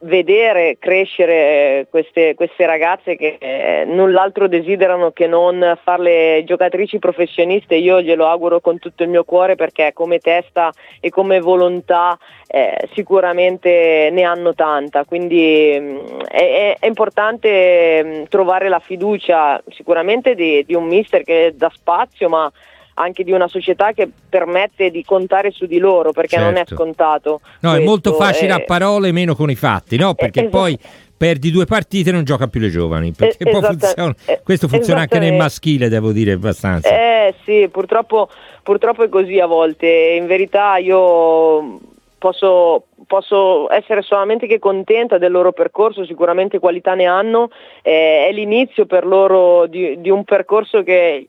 vedere 0.00 0.76
crescere 0.78 1.86
queste, 1.90 2.34
queste 2.34 2.66
ragazze 2.66 3.16
che 3.16 3.36
eh, 3.40 3.84
null'altro 3.84 4.46
desiderano 4.46 5.10
che 5.10 5.26
non 5.26 5.76
farle 5.82 6.42
giocatrici 6.44 6.98
professioniste, 6.98 7.74
io 7.74 8.00
glielo 8.00 8.26
auguro 8.26 8.60
con 8.60 8.78
tutto 8.78 9.02
il 9.02 9.08
mio 9.08 9.24
cuore 9.24 9.56
perché 9.56 9.92
come 9.92 10.18
testa 10.18 10.70
e 11.00 11.10
come 11.10 11.40
volontà 11.40 12.16
eh, 12.46 12.88
sicuramente 12.94 14.10
ne 14.12 14.22
hanno 14.22 14.54
tanta, 14.54 15.04
quindi 15.04 15.76
mh, 15.78 15.84
mm, 15.84 16.20
è, 16.28 16.76
è, 16.78 16.86
importante 16.86 18.02
mh, 18.02 18.08
mm, 18.08 18.22
trovare 18.28 18.68
la 18.68 18.78
fiducia 18.78 19.60
sicuramente 19.68 20.34
di, 20.34 20.64
di 20.64 20.74
un 20.74 20.84
mister 20.84 21.24
che 21.24 21.52
dà 21.56 21.70
spazio 21.74 22.28
ma 22.28 22.50
anche 22.98 23.24
di 23.24 23.32
una 23.32 23.48
società 23.48 23.92
che 23.92 24.08
permette 24.28 24.90
di 24.90 25.04
contare 25.04 25.50
su 25.50 25.66
di 25.66 25.78
loro 25.78 26.12
perché 26.12 26.36
certo. 26.36 26.44
non 26.44 26.54
è 26.54 26.58
certo. 26.58 26.74
scontato. 26.74 27.40
No, 27.60 27.70
questo. 27.70 27.80
è 27.80 27.84
molto 27.84 28.12
facile 28.14 28.52
a 28.52 28.60
parole, 28.60 29.12
meno 29.12 29.34
con 29.34 29.50
i 29.50 29.54
fatti, 29.54 29.96
no? 29.96 30.14
Perché 30.14 30.40
esatto. 30.46 30.56
poi 30.56 30.78
perdi 31.18 31.50
due 31.50 31.66
partite 31.66 32.10
e 32.10 32.12
non 32.12 32.24
gioca 32.24 32.46
più 32.46 32.60
le 32.60 32.70
giovani. 32.70 33.12
Perché 33.12 33.48
eh, 33.48 33.52
funziona, 33.52 34.14
eh, 34.24 34.40
questo 34.42 34.68
funziona 34.68 35.00
anche 35.00 35.18
nel 35.18 35.34
maschile, 35.34 35.88
devo 35.88 36.12
dire, 36.12 36.32
abbastanza. 36.32 36.88
Eh 36.88 37.34
sì, 37.44 37.68
purtroppo, 37.70 38.28
purtroppo 38.62 39.02
è 39.02 39.08
così 39.08 39.38
a 39.38 39.46
volte. 39.46 39.86
In 39.86 40.26
verità 40.26 40.76
io 40.78 41.80
Posso, 42.18 42.86
posso, 43.06 43.70
essere 43.70 44.02
solamente 44.02 44.48
che 44.48 44.58
contenta 44.58 45.18
del 45.18 45.30
loro 45.30 45.52
percorso, 45.52 46.04
sicuramente 46.04 46.58
qualità 46.58 46.94
ne 46.94 47.04
hanno, 47.04 47.48
eh, 47.80 48.26
è 48.26 48.32
l'inizio 48.32 48.86
per 48.86 49.06
loro 49.06 49.68
di, 49.68 50.00
di, 50.00 50.10
un 50.10 50.24
percorso 50.24 50.82
che 50.82 51.28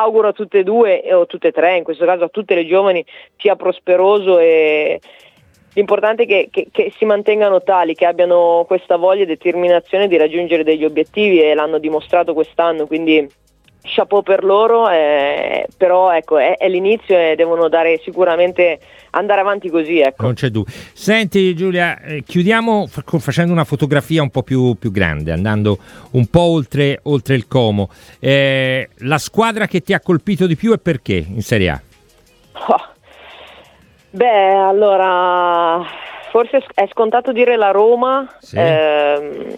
auguro 0.00 0.28
a 0.28 0.32
tutte 0.32 0.58
e 0.58 0.64
due, 0.64 1.02
o 1.12 1.26
tutte 1.26 1.48
e 1.48 1.52
tre, 1.52 1.76
in 1.76 1.84
questo 1.84 2.04
caso 2.04 2.24
a 2.24 2.28
tutte 2.28 2.54
le 2.54 2.66
giovani, 2.66 3.04
sia 3.36 3.56
prosperoso 3.56 4.38
e 4.38 5.00
l'importante 5.74 6.24
è 6.24 6.26
che, 6.26 6.48
che, 6.50 6.68
che, 6.70 6.92
si 6.96 7.04
mantengano 7.04 7.62
tali, 7.62 7.94
che 7.94 8.06
abbiano 8.06 8.64
questa 8.66 8.96
voglia 8.96 9.22
e 9.22 9.26
determinazione 9.26 10.08
di 10.08 10.16
raggiungere 10.16 10.64
degli 10.64 10.84
obiettivi 10.84 11.40
e 11.42 11.54
l'hanno 11.54 11.78
dimostrato 11.78 12.34
quest'anno, 12.34 12.86
quindi 12.86 13.28
chapeau 13.88 14.22
per 14.22 14.44
loro, 14.44 14.88
eh, 14.88 15.66
però 15.76 16.12
ecco, 16.12 16.38
è, 16.38 16.56
è, 16.56 16.68
l'inizio 16.68 17.16
e 17.16 17.34
devono 17.36 17.68
dare 17.68 18.00
sicuramente 18.04 18.78
andare 19.10 19.40
avanti 19.40 19.70
così. 19.70 20.00
Ecco. 20.00 20.22
Non 20.22 20.34
c'è 20.34 20.48
dubbio. 20.48 20.72
Senti 20.92 21.54
Giulia, 21.54 22.00
eh, 22.00 22.22
chiudiamo 22.22 22.86
f- 22.86 23.18
facendo 23.18 23.52
una 23.52 23.64
fotografia 23.64 24.22
un 24.22 24.30
po' 24.30 24.42
più, 24.42 24.74
più 24.78 24.90
grande, 24.90 25.32
andando 25.32 25.78
un 26.12 26.26
po' 26.26 26.42
oltre, 26.42 27.00
oltre 27.04 27.34
il 27.34 27.46
Como. 27.46 27.90
Eh, 28.18 28.88
la 28.98 29.18
squadra 29.18 29.66
che 29.66 29.80
ti 29.80 29.92
ha 29.92 30.00
colpito 30.00 30.46
di 30.46 30.56
più 30.56 30.72
e 30.72 30.78
perché 30.78 31.14
in 31.14 31.42
Serie 31.42 31.68
A? 31.70 31.80
Oh. 32.68 32.96
Beh, 34.10 34.54
allora, 34.54 35.84
forse 36.30 36.64
è 36.74 36.88
scontato 36.90 37.30
dire 37.32 37.56
la 37.56 37.70
Roma, 37.70 38.26
sì. 38.40 38.56
ehm, 38.58 39.56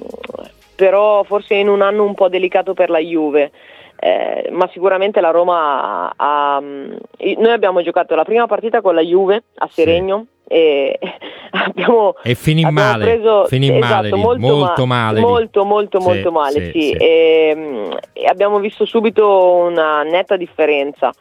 però 0.75 1.23
forse 1.23 1.55
in 1.55 1.69
un 1.69 1.83
anno 1.83 2.05
un 2.05 2.15
po' 2.15 2.29
delicato 2.29 2.75
per 2.75 2.91
la 2.91 2.99
Juve 2.99 3.53
eh, 4.03 4.49
ma 4.51 4.67
sicuramente 4.73 5.21
la 5.21 5.31
Roma 5.31 6.09
ha, 6.17 6.57
ha, 6.57 6.61
noi 6.61 7.53
abbiamo 7.53 7.83
giocato 7.83 8.15
la 8.15 8.25
prima 8.25 8.47
partita 8.47 8.81
con 8.81 8.95
la 8.95 9.03
Juve 9.03 9.43
a 9.57 9.69
Seregno 9.71 10.27
sì. 10.47 10.55
e 10.55 10.99
abbiamo 11.53 12.15
e 12.23 12.35
finì 12.35 12.65
male, 12.71 13.05
preso, 13.05 13.45
finì 13.45 13.77
esatto, 13.77 13.95
male, 13.95 14.11
molto, 14.15 14.47
molto 14.47 14.87
ma, 14.87 14.95
male 15.05 15.21
molto 15.21 15.65
molto 15.65 16.01
sì, 16.01 16.07
molto 16.07 16.33
male 16.33 16.65
sì, 16.65 16.71
sì. 16.71 16.91
E, 16.93 17.89
e 18.15 18.27
abbiamo 18.27 18.59
visto 18.59 18.87
subito 18.87 19.67
una 19.69 20.03
netta 20.03 20.37
differenza 20.37 21.13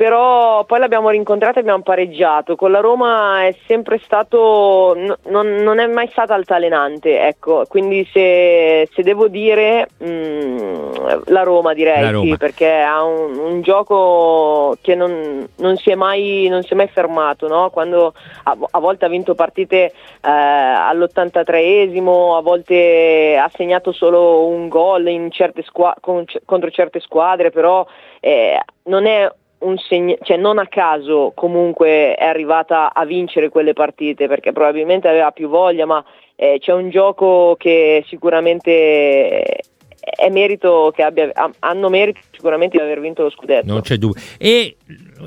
però 0.00 0.64
poi 0.64 0.78
l'abbiamo 0.78 1.10
rincontrata 1.10 1.58
e 1.58 1.60
abbiamo 1.60 1.82
pareggiato. 1.82 2.56
Con 2.56 2.70
la 2.70 2.80
Roma 2.80 3.44
è 3.44 3.54
sempre 3.66 4.00
stato, 4.02 4.94
no, 4.96 5.18
non, 5.24 5.56
non, 5.56 5.78
è 5.78 5.86
mai 5.88 6.08
stata 6.08 6.32
altalenante, 6.32 7.26
ecco, 7.26 7.64
quindi 7.68 8.08
se, 8.10 8.88
se 8.94 9.02
devo 9.02 9.28
dire 9.28 9.88
mh, 9.98 10.08
mm, 10.08 10.92
la 11.26 11.42
Roma 11.42 11.74
direi 11.74 12.00
la 12.00 12.10
Roma. 12.12 12.30
sì, 12.30 12.38
perché 12.38 12.80
ha 12.80 13.02
un, 13.02 13.36
un 13.36 13.60
gioco 13.60 14.78
che 14.80 14.94
non, 14.94 15.46
non, 15.56 15.76
si 15.76 15.90
è 15.90 15.96
mai, 15.96 16.48
non 16.48 16.62
si 16.62 16.72
è 16.72 16.76
mai 16.76 16.88
fermato, 16.88 17.46
no? 17.46 17.68
quando 17.68 18.14
a, 18.44 18.56
a, 18.70 18.78
volte 18.78 19.04
ha 19.04 19.08
vinto 19.08 19.34
partite 19.34 19.84
eh, 19.84 19.92
all'83esimo, 20.22 22.38
a 22.38 22.40
volte 22.40 23.38
ha 23.38 23.50
segnato 23.54 23.92
solo 23.92 24.46
un 24.46 24.68
gol 24.68 25.28
certe 25.28 25.62
squa- 25.62 25.96
con, 26.00 26.24
contro 26.46 26.70
certe 26.70 27.00
squadre, 27.00 27.50
però 27.50 27.86
eh, 28.18 28.58
non 28.84 29.04
è 29.04 29.30
un 29.60 29.76
segno, 29.78 30.16
cioè 30.22 30.36
non 30.36 30.58
a 30.58 30.66
caso 30.66 31.32
comunque 31.34 32.14
è 32.14 32.24
arrivata 32.24 32.92
a 32.92 33.04
vincere 33.04 33.48
quelle 33.48 33.72
partite 33.72 34.26
perché 34.28 34.52
probabilmente 34.52 35.08
aveva 35.08 35.30
più 35.30 35.48
voglia, 35.48 35.86
ma 35.86 36.04
eh, 36.36 36.58
c'è 36.60 36.72
un 36.72 36.90
gioco 36.90 37.56
che 37.58 38.04
sicuramente 38.08 39.62
è 40.00 40.30
merito 40.30 40.92
che 40.94 41.02
abbia, 41.02 41.30
hanno 41.58 41.88
merito 41.88 42.20
sicuramente 42.30 42.78
di 42.78 42.82
aver 42.82 43.00
vinto 43.00 43.22
lo 43.22 43.30
scudetto. 43.30 43.66
Non 43.66 43.82
c'è 43.82 43.96
dubbio. 43.96 44.20
E 44.38 44.76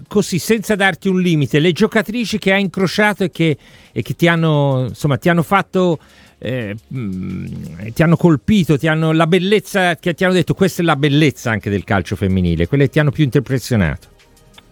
così, 0.07 0.39
senza 0.39 0.75
darti 0.75 1.07
un 1.07 1.21
limite, 1.21 1.59
le 1.59 1.71
giocatrici 1.71 2.39
che 2.39 2.53
hai 2.53 2.61
incrociato 2.61 3.23
e 3.23 3.29
che, 3.29 3.55
e 3.91 4.01
che 4.01 4.15
ti, 4.15 4.27
hanno, 4.27 4.85
insomma, 4.87 5.17
ti 5.17 5.29
hanno 5.29 5.43
fatto 5.43 5.99
eh, 6.39 6.75
ti 7.93 8.03
hanno 8.03 8.17
colpito, 8.17 8.77
ti 8.77 8.87
hanno 8.87 9.13
la 9.13 9.27
bellezza 9.27 9.95
che 9.95 10.13
ti 10.13 10.25
hanno 10.25 10.33
detto 10.33 10.53
questa 10.53 10.81
è 10.81 10.85
la 10.85 10.97
bellezza 10.97 11.51
anche 11.51 11.69
del 11.69 11.85
calcio 11.85 12.17
femminile, 12.17 12.67
quelle 12.67 12.85
che 12.85 12.91
ti 12.91 12.99
hanno 12.99 13.11
più 13.11 13.23
impressionato. 13.31 14.09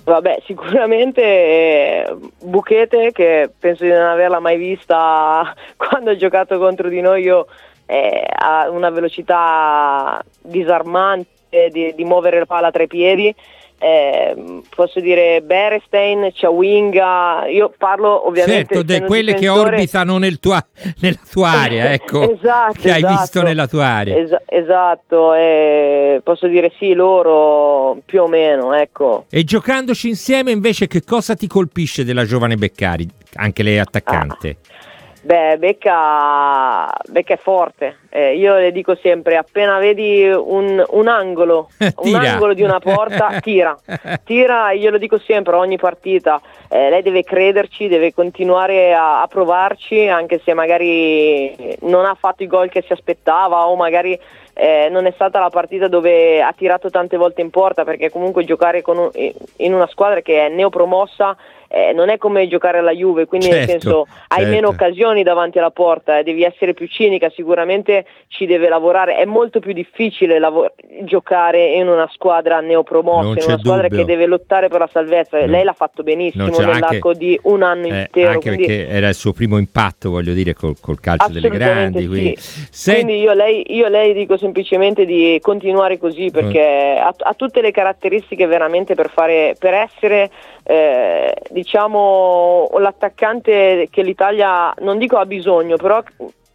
Vabbè, 0.03 0.41
sicuramente 0.46 1.22
eh, 1.22 2.15
Buchete, 2.43 3.12
che 3.12 3.50
penso 3.58 3.84
di 3.84 3.91
non 3.91 4.01
averla 4.01 4.39
mai 4.39 4.58
vista 4.58 5.53
quando 5.77 6.12
ha 6.12 6.15
giocato 6.15 6.58
contro 6.58 6.89
di 6.89 7.01
noi, 7.01 7.24
io, 7.24 7.48
eh, 7.86 8.25
ha 8.34 8.70
una 8.70 8.89
velocità 8.89 10.24
disarmante 10.41 11.70
di, 11.72 11.93
di 11.93 12.03
muovere 12.03 12.39
la 12.39 12.46
palla 12.46 12.72
tra 12.72 12.84
i 12.84 12.88
piedi 12.88 13.34
eh, 13.83 14.61
posso 14.75 15.00
dire 15.00 15.41
Berestein, 15.41 16.29
Ciawinga, 16.31 17.47
io 17.47 17.73
parlo 17.75 18.27
ovviamente 18.27 18.75
certo, 18.75 18.83
di 18.83 19.01
quelle 19.01 19.33
che 19.33 19.50
orbitano 19.50 20.19
nel 20.19 20.38
tua, 20.38 20.63
nella 21.00 21.19
tua 21.27 21.50
area, 21.50 21.89
ecco, 21.91 22.31
esatto, 22.31 22.79
che 22.79 22.91
hai 22.91 23.00
esatto, 23.00 23.19
visto 23.19 23.41
nella 23.41 23.67
tua 23.67 23.85
area. 23.85 24.17
Es- 24.17 24.41
esatto, 24.45 25.33
eh, 25.33 26.21
posso 26.23 26.45
dire 26.45 26.71
sì, 26.77 26.93
loro 26.93 28.00
più 28.05 28.21
o 28.21 28.27
meno, 28.27 28.71
ecco. 28.75 29.25
E 29.31 29.43
giocandoci 29.43 30.09
insieme 30.09 30.51
invece 30.51 30.85
che 30.85 31.03
cosa 31.03 31.33
ti 31.33 31.47
colpisce 31.47 32.05
della 32.05 32.23
giovane 32.23 32.57
Beccari, 32.57 33.09
anche 33.38 33.63
lei 33.63 33.79
attaccante? 33.79 34.57
Ah. 34.61 34.80
Beh, 35.24 35.58
Becca, 35.60 36.92
Becca 37.08 37.36
è 37.36 37.38
forte. 37.38 37.98
Eh, 38.10 38.36
io 38.36 38.56
le 38.56 38.72
dico 38.72 38.96
sempre: 38.96 39.38
appena 39.38 39.78
vedi 39.78 40.28
un, 40.28 40.84
un 40.88 41.08
angolo, 41.08 41.70
un 41.78 42.16
angolo 42.16 42.56
di 42.56 42.63
una 42.63 42.80
porta, 42.80 43.38
tira. 43.42 43.78
Tira, 44.24 44.72
io 44.72 44.90
lo 44.90 44.98
dico 44.98 45.20
sempre, 45.20 45.56
ogni 45.56 45.78
partita. 45.78 46.42
Eh, 46.68 46.90
lei 46.90 47.04
deve 47.04 47.24
crederci, 47.24 47.88
deve 47.88 48.13
continuare 48.13 48.94
a, 48.94 49.22
a, 49.22 49.28
provarci, 49.28 50.08
anche 50.08 50.42
se 50.44 50.56
magari 50.56 51.78
non 51.82 52.06
ha 52.06 52.16
fatto 52.16 52.42
i 52.42 52.48
gol 52.48 52.70
che 52.70 52.82
si 52.82 52.92
aspettava 52.92 53.68
o 53.68 53.75
magari 53.75 54.20
eh, 54.53 54.89
non 54.89 55.05
è 55.05 55.12
stata 55.13 55.39
la 55.39 55.50
partita 55.50 55.88
dove 55.88 56.41
ha 56.41 56.53
tirato 56.53 56.89
tante 56.89 57.17
volte 57.17 57.41
in 57.41 57.50
porta, 57.50 57.84
perché 57.84 58.10
comunque 58.10 58.43
giocare 58.43 58.81
un, 58.86 59.10
in 59.58 59.74
una 59.74 59.88
squadra 59.88 60.22
che 60.22 60.46
è 60.46 60.50
neopromossa 60.50 61.38
eh, 61.74 61.93
non 61.93 62.10
è 62.10 62.17
come 62.17 62.50
giocare 62.50 62.79
alla 62.79 62.91
Juve, 62.91 63.25
quindi 63.25 63.48
certo, 63.48 63.60
nel 63.60 63.70
senso 63.70 64.08
hai 64.27 64.39
certo. 64.39 64.53
meno 64.53 64.67
occasioni 64.67 65.24
davanti 65.24 65.58
alla 65.58 65.72
porta, 65.72 66.20
eh, 66.20 66.24
devi 66.24 66.43
essere 66.43 66.74
più 66.74 66.86
cinica, 66.88 67.29
sicuramente 67.29 68.05
ci 68.27 68.46
deve 68.46 68.67
lavorare, 68.67 69.15
è 69.15 69.24
molto 69.24 69.62
più 69.62 69.72
difficile 69.72 70.38
lav- 70.38 70.70
giocare 71.03 71.75
in 71.75 71.88
una 71.88 72.10
squadra 72.12 72.60
neopromossa, 72.60 73.39
in 73.39 73.46
una 73.48 73.58
squadra 73.58 73.88
dubbio. 73.88 74.00
che 74.00 74.12
deve 74.12 74.25
lottare 74.25 74.67
per 74.67 74.81
la 74.81 74.89
salvezza, 74.91 75.39
no. 75.39 75.46
lei 75.46 75.63
l'ha 75.63 75.72
fatto 75.72 76.03
benissimo 76.03 76.48
nell'arco 76.48 77.08
anche, 77.10 77.17
di 77.17 77.39
un 77.43 77.63
anno 77.63 77.86
eh, 77.86 78.00
intero. 78.01 78.31
Anche 78.31 78.50
quindi... 78.50 78.65
perché 78.65 78.88
era 78.89 79.08
il 79.08 79.15
suo 79.15 79.31
primo 79.31 79.58
impatto, 79.58 80.10
voglio 80.10 80.34
dire, 80.34 80.53
col, 80.53 80.75
col 80.81 81.00
calcio 81.00 81.29
delle 81.29 81.50
grandi. 81.50 82.01
Sì. 82.01 82.08
Quindi, 82.08 82.38
quindi 82.84 83.20
io, 83.22 83.34
lei, 83.34 83.63
io 83.74 83.88
lei 83.88 84.13
dico 84.13 84.36
semplicemente 84.41 85.05
di 85.05 85.39
continuare 85.41 85.98
così 85.98 86.31
perché 86.31 87.00
ha, 87.00 87.13
ha 87.15 87.33
tutte 87.36 87.62
le 87.62 87.71
caratteristiche 87.71 88.48
veramente 88.48 88.95
per, 88.95 89.10
fare, 89.10 89.55
per 89.57 89.74
essere 89.74 90.29
eh, 90.63 91.33
diciamo 91.50 92.69
l'attaccante 92.79 93.88
che 93.89 94.01
l'Italia 94.01 94.74
non 94.79 94.98
dico 94.98 95.17
ha 95.17 95.25
bisogno, 95.25 95.77
però 95.77 96.03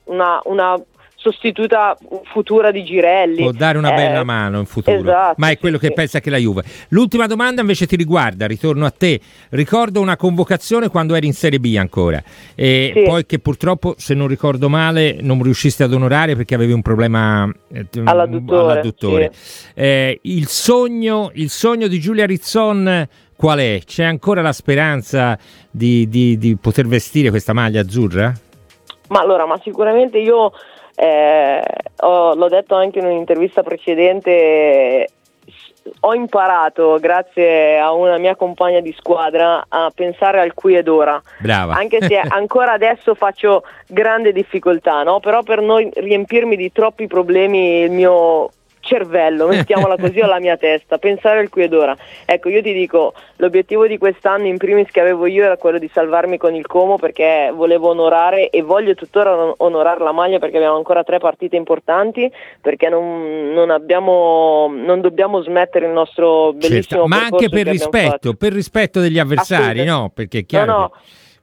una, 0.04 0.40
una 0.44 0.78
sostituta 1.26 1.96
futura 2.24 2.70
di 2.70 2.84
Girelli. 2.84 3.42
Può 3.42 3.50
dare 3.50 3.78
una 3.78 3.90
bella 3.90 4.20
eh, 4.20 4.24
mano 4.24 4.60
in 4.60 4.66
futuro, 4.66 4.96
esatto, 4.96 5.34
ma 5.38 5.50
è 5.50 5.58
quello 5.58 5.76
sì, 5.76 5.82
che 5.82 5.88
sì. 5.88 5.94
pensa 5.94 6.20
che 6.20 6.30
la 6.30 6.36
Juve. 6.36 6.62
L'ultima 6.88 7.26
domanda 7.26 7.62
invece 7.62 7.86
ti 7.86 7.96
riguarda, 7.96 8.46
ritorno 8.46 8.86
a 8.86 8.90
te. 8.90 9.20
Ricordo 9.50 10.00
una 10.00 10.16
convocazione 10.16 10.88
quando 10.88 11.16
eri 11.16 11.26
in 11.26 11.32
Serie 11.32 11.58
B 11.58 11.74
ancora 11.76 12.22
e 12.54 12.92
sì. 12.94 13.02
poi 13.02 13.26
che 13.26 13.40
purtroppo, 13.40 13.94
se 13.98 14.14
non 14.14 14.28
ricordo 14.28 14.68
male, 14.68 15.18
non 15.20 15.42
riusciste 15.42 15.82
ad 15.82 15.92
onorare 15.92 16.36
perché 16.36 16.54
avevi 16.54 16.72
un 16.72 16.82
problema 16.82 17.52
eh, 17.72 17.86
all'adduttore. 18.04 18.72
all'adduttore. 18.72 19.32
Eh, 19.74 20.20
il, 20.22 20.46
sogno, 20.46 21.30
il 21.34 21.50
sogno 21.50 21.88
di 21.88 21.98
Giulia 21.98 22.26
Rizzon 22.26 23.08
qual 23.36 23.58
è? 23.58 23.80
C'è 23.84 24.04
ancora 24.04 24.40
la 24.42 24.52
speranza 24.52 25.38
di, 25.70 26.08
di, 26.08 26.38
di 26.38 26.56
poter 26.56 26.86
vestire 26.86 27.30
questa 27.30 27.52
maglia 27.52 27.80
azzurra? 27.80 28.32
Ma 29.08 29.20
allora, 29.20 29.46
ma 29.46 29.58
sicuramente 29.62 30.18
io 30.18 30.52
eh, 30.96 31.62
ho, 32.00 32.34
l'ho 32.34 32.48
detto 32.48 32.74
anche 32.74 32.98
in 32.98 33.04
un'intervista 33.04 33.62
precedente, 33.62 35.06
ho 36.00 36.14
imparato, 36.14 36.98
grazie 36.98 37.78
a 37.78 37.92
una 37.92 38.18
mia 38.18 38.34
compagna 38.34 38.80
di 38.80 38.94
squadra, 38.96 39.66
a 39.68 39.92
pensare 39.94 40.40
al 40.40 40.54
qui 40.54 40.74
ed 40.74 40.88
ora. 40.88 41.20
Brava. 41.38 41.74
Anche 41.74 42.00
se 42.00 42.16
ancora 42.26 42.72
adesso 42.72 43.14
faccio 43.14 43.62
grande 43.86 44.32
difficoltà, 44.32 45.02
no? 45.02 45.20
però 45.20 45.42
per 45.42 45.60
non 45.60 45.88
riempirmi 45.94 46.56
di 46.56 46.72
troppi 46.72 47.06
problemi 47.06 47.80
il 47.82 47.90
mio 47.90 48.50
cervello, 48.86 49.46
mettiamola 49.48 49.96
così, 49.96 50.20
o 50.20 50.26
la 50.26 50.40
mia 50.40 50.56
testa, 50.56 50.96
pensare 50.98 51.40
al 51.40 51.50
qui 51.50 51.64
ed 51.64 51.74
ora. 51.74 51.94
Ecco, 52.24 52.48
io 52.48 52.62
ti 52.62 52.72
dico, 52.72 53.12
l'obiettivo 53.36 53.86
di 53.86 53.98
quest'anno 53.98 54.46
in 54.46 54.56
primis 54.56 54.90
che 54.90 55.00
avevo 55.00 55.26
io 55.26 55.44
era 55.44 55.56
quello 55.56 55.78
di 55.78 55.90
salvarmi 55.92 56.38
con 56.38 56.54
il 56.54 56.66
Como 56.66 56.96
perché 56.96 57.52
volevo 57.54 57.90
onorare 57.90 58.48
e 58.48 58.62
voglio 58.62 58.94
tuttora 58.94 59.54
onorare 59.58 60.02
la 60.02 60.12
maglia 60.12 60.38
perché 60.38 60.56
abbiamo 60.56 60.76
ancora 60.76 61.04
tre 61.04 61.18
partite 61.18 61.56
importanti, 61.56 62.30
perché 62.60 62.88
non, 62.88 63.52
non, 63.52 63.70
abbiamo, 63.70 64.72
non 64.72 65.00
dobbiamo 65.00 65.42
smettere 65.42 65.86
il 65.86 65.92
nostro 65.92 66.52
certo, 66.52 66.68
bellissimo 66.68 67.00
certo, 67.02 67.06
Ma 67.06 67.24
anche 67.24 67.48
per 67.48 67.66
rispetto, 67.66 68.34
per 68.34 68.52
rispetto 68.52 69.00
degli 69.00 69.18
avversari, 69.18 69.84
no? 69.84 70.10
Perché 70.14 70.38
è 70.38 70.46
chiaro... 70.46 70.72
No, 70.72 70.78
no. 70.78 70.92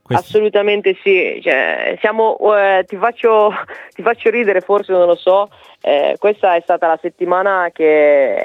Questo... 0.04 0.36
Assolutamente 0.36 0.98
sì, 1.02 1.40
cioè, 1.42 1.96
siamo, 1.98 2.36
eh, 2.54 2.84
ti, 2.86 2.94
faccio, 2.98 3.50
ti, 3.96 4.02
faccio, 4.02 4.28
ridere, 4.28 4.60
forse 4.60 4.92
non 4.92 5.06
lo 5.06 5.14
so, 5.14 5.48
eh, 5.86 6.16
questa 6.18 6.54
è 6.54 6.60
stata 6.62 6.86
la 6.86 6.98
settimana 7.02 7.68
che 7.70 8.42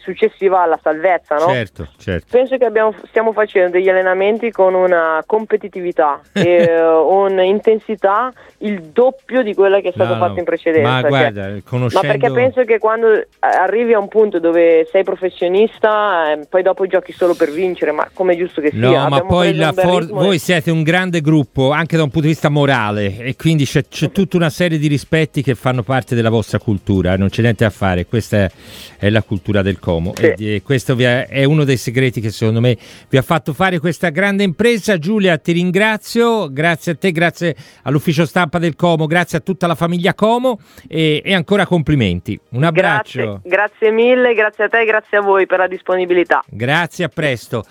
successiva 0.00 0.62
alla 0.62 0.78
salvezza, 0.82 1.36
no? 1.36 1.48
Certo, 1.52 1.88
certo. 1.98 2.26
Penso 2.30 2.56
che 2.56 2.64
abbiamo, 2.64 2.94
stiamo 3.08 3.32
facendo 3.32 3.70
degli 3.70 3.88
allenamenti 3.88 4.50
con 4.50 4.74
una 4.74 5.22
competitività 5.26 6.20
e 6.32 6.68
un'intensità 6.80 8.32
il 8.58 8.80
doppio 8.92 9.42
di 9.42 9.54
quella 9.54 9.80
che 9.80 9.88
è 9.88 9.92
stato 9.92 10.14
no, 10.14 10.20
fatto 10.20 10.38
in 10.38 10.44
precedenza. 10.44 10.90
Ma 10.90 11.00
cioè, 11.00 11.08
guarda, 11.08 11.54
conoscendo... 11.64 12.06
Ma 12.06 12.12
perché 12.12 12.32
penso 12.32 12.64
che 12.64 12.78
quando 12.78 13.24
arrivi 13.38 13.92
a 13.92 13.98
un 13.98 14.08
punto 14.08 14.38
dove 14.38 14.86
sei 14.90 15.04
professionista, 15.04 16.32
eh, 16.32 16.46
poi 16.48 16.62
dopo 16.62 16.86
giochi 16.86 17.12
solo 17.12 17.34
per 17.34 17.50
vincere, 17.50 17.92
ma 17.92 18.08
come 18.12 18.34
è 18.34 18.36
giusto 18.36 18.60
che 18.60 18.70
sia. 18.70 19.02
No, 19.02 19.08
ma 19.08 19.20
poi 19.22 19.54
for- 19.74 20.06
voi 20.06 20.38
siete 20.38 20.70
un 20.70 20.82
grande 20.82 21.20
gruppo 21.20 21.70
anche 21.70 21.96
da 21.96 22.02
un 22.02 22.10
punto 22.10 22.26
di 22.26 22.32
vista 22.32 22.48
morale 22.48 23.18
e 23.18 23.36
quindi 23.36 23.64
c'è, 23.64 23.86
c'è 23.88 24.10
tutta 24.10 24.36
una 24.36 24.50
serie 24.50 24.78
di 24.78 24.86
rispetti 24.86 25.42
che 25.42 25.54
fanno 25.54 25.82
parte 25.82 26.14
della 26.14 26.30
vostra 26.30 26.58
cultura, 26.58 27.16
non 27.16 27.28
c'è 27.28 27.42
niente 27.42 27.64
a 27.64 27.70
fare, 27.70 28.06
questa 28.06 28.38
è, 28.38 28.50
è 28.98 29.10
la 29.10 29.22
cultura 29.22 29.62
del 29.62 29.78
Como 29.90 30.12
sì. 30.14 30.54
e 30.54 30.62
questo 30.62 30.96
è 30.96 31.42
uno 31.44 31.64
dei 31.64 31.76
segreti 31.76 32.20
che 32.20 32.30
secondo 32.30 32.60
me 32.60 32.76
vi 33.08 33.16
ha 33.16 33.22
fatto 33.22 33.52
fare 33.52 33.80
questa 33.80 34.10
grande 34.10 34.44
impresa. 34.44 34.98
Giulia, 34.98 35.36
ti 35.38 35.52
ringrazio, 35.52 36.52
grazie 36.52 36.92
a 36.92 36.94
te, 36.94 37.10
grazie 37.10 37.56
all'ufficio 37.82 38.24
stampa 38.24 38.58
del 38.58 38.76
Como, 38.76 39.06
grazie 39.06 39.38
a 39.38 39.40
tutta 39.40 39.66
la 39.66 39.74
famiglia 39.74 40.14
Como 40.14 40.60
e, 40.88 41.22
e 41.24 41.34
ancora 41.34 41.66
complimenti. 41.66 42.38
Un 42.50 42.64
abbraccio. 42.64 43.40
Grazie, 43.42 43.50
grazie 43.50 43.90
mille, 43.90 44.34
grazie 44.34 44.64
a 44.64 44.68
te 44.68 44.84
grazie 44.84 45.18
a 45.18 45.20
voi 45.22 45.46
per 45.46 45.58
la 45.58 45.66
disponibilità. 45.66 46.42
Grazie, 46.46 47.04
a 47.04 47.08
presto. 47.08 47.64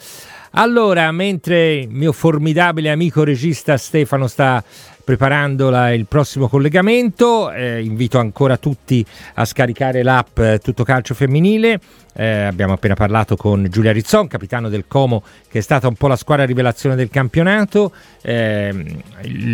Allora, 0.51 1.11
mentre 1.11 1.73
il 1.73 1.89
mio 1.89 2.11
formidabile 2.11 2.89
amico 2.89 3.23
regista 3.23 3.77
Stefano 3.77 4.27
sta 4.27 4.63
preparando 5.09 5.71
la, 5.71 5.91
il 5.91 6.05
prossimo 6.05 6.47
collegamento. 6.47 7.51
Eh, 7.51 7.81
invito 7.81 8.19
ancora 8.19 8.57
tutti 8.57 9.03
a 9.33 9.45
scaricare 9.45 10.03
l'app 10.03 10.37
eh, 10.37 10.59
Tutto 10.61 10.83
Calcio 10.83 11.15
Femminile. 11.15 11.79
Eh, 12.13 12.43
abbiamo 12.43 12.73
appena 12.73 12.93
parlato 12.93 13.35
con 13.35 13.65
Giulia 13.71 13.91
Rizzon, 13.91 14.27
capitano 14.27 14.69
del 14.69 14.85
Como, 14.87 15.23
che 15.49 15.59
è 15.59 15.61
stata 15.61 15.87
un 15.87 15.95
po' 15.95 16.07
la 16.07 16.15
squadra 16.15 16.45
rivelazione 16.45 16.95
del 16.95 17.09
campionato. 17.09 17.91
Eh, 18.21 19.01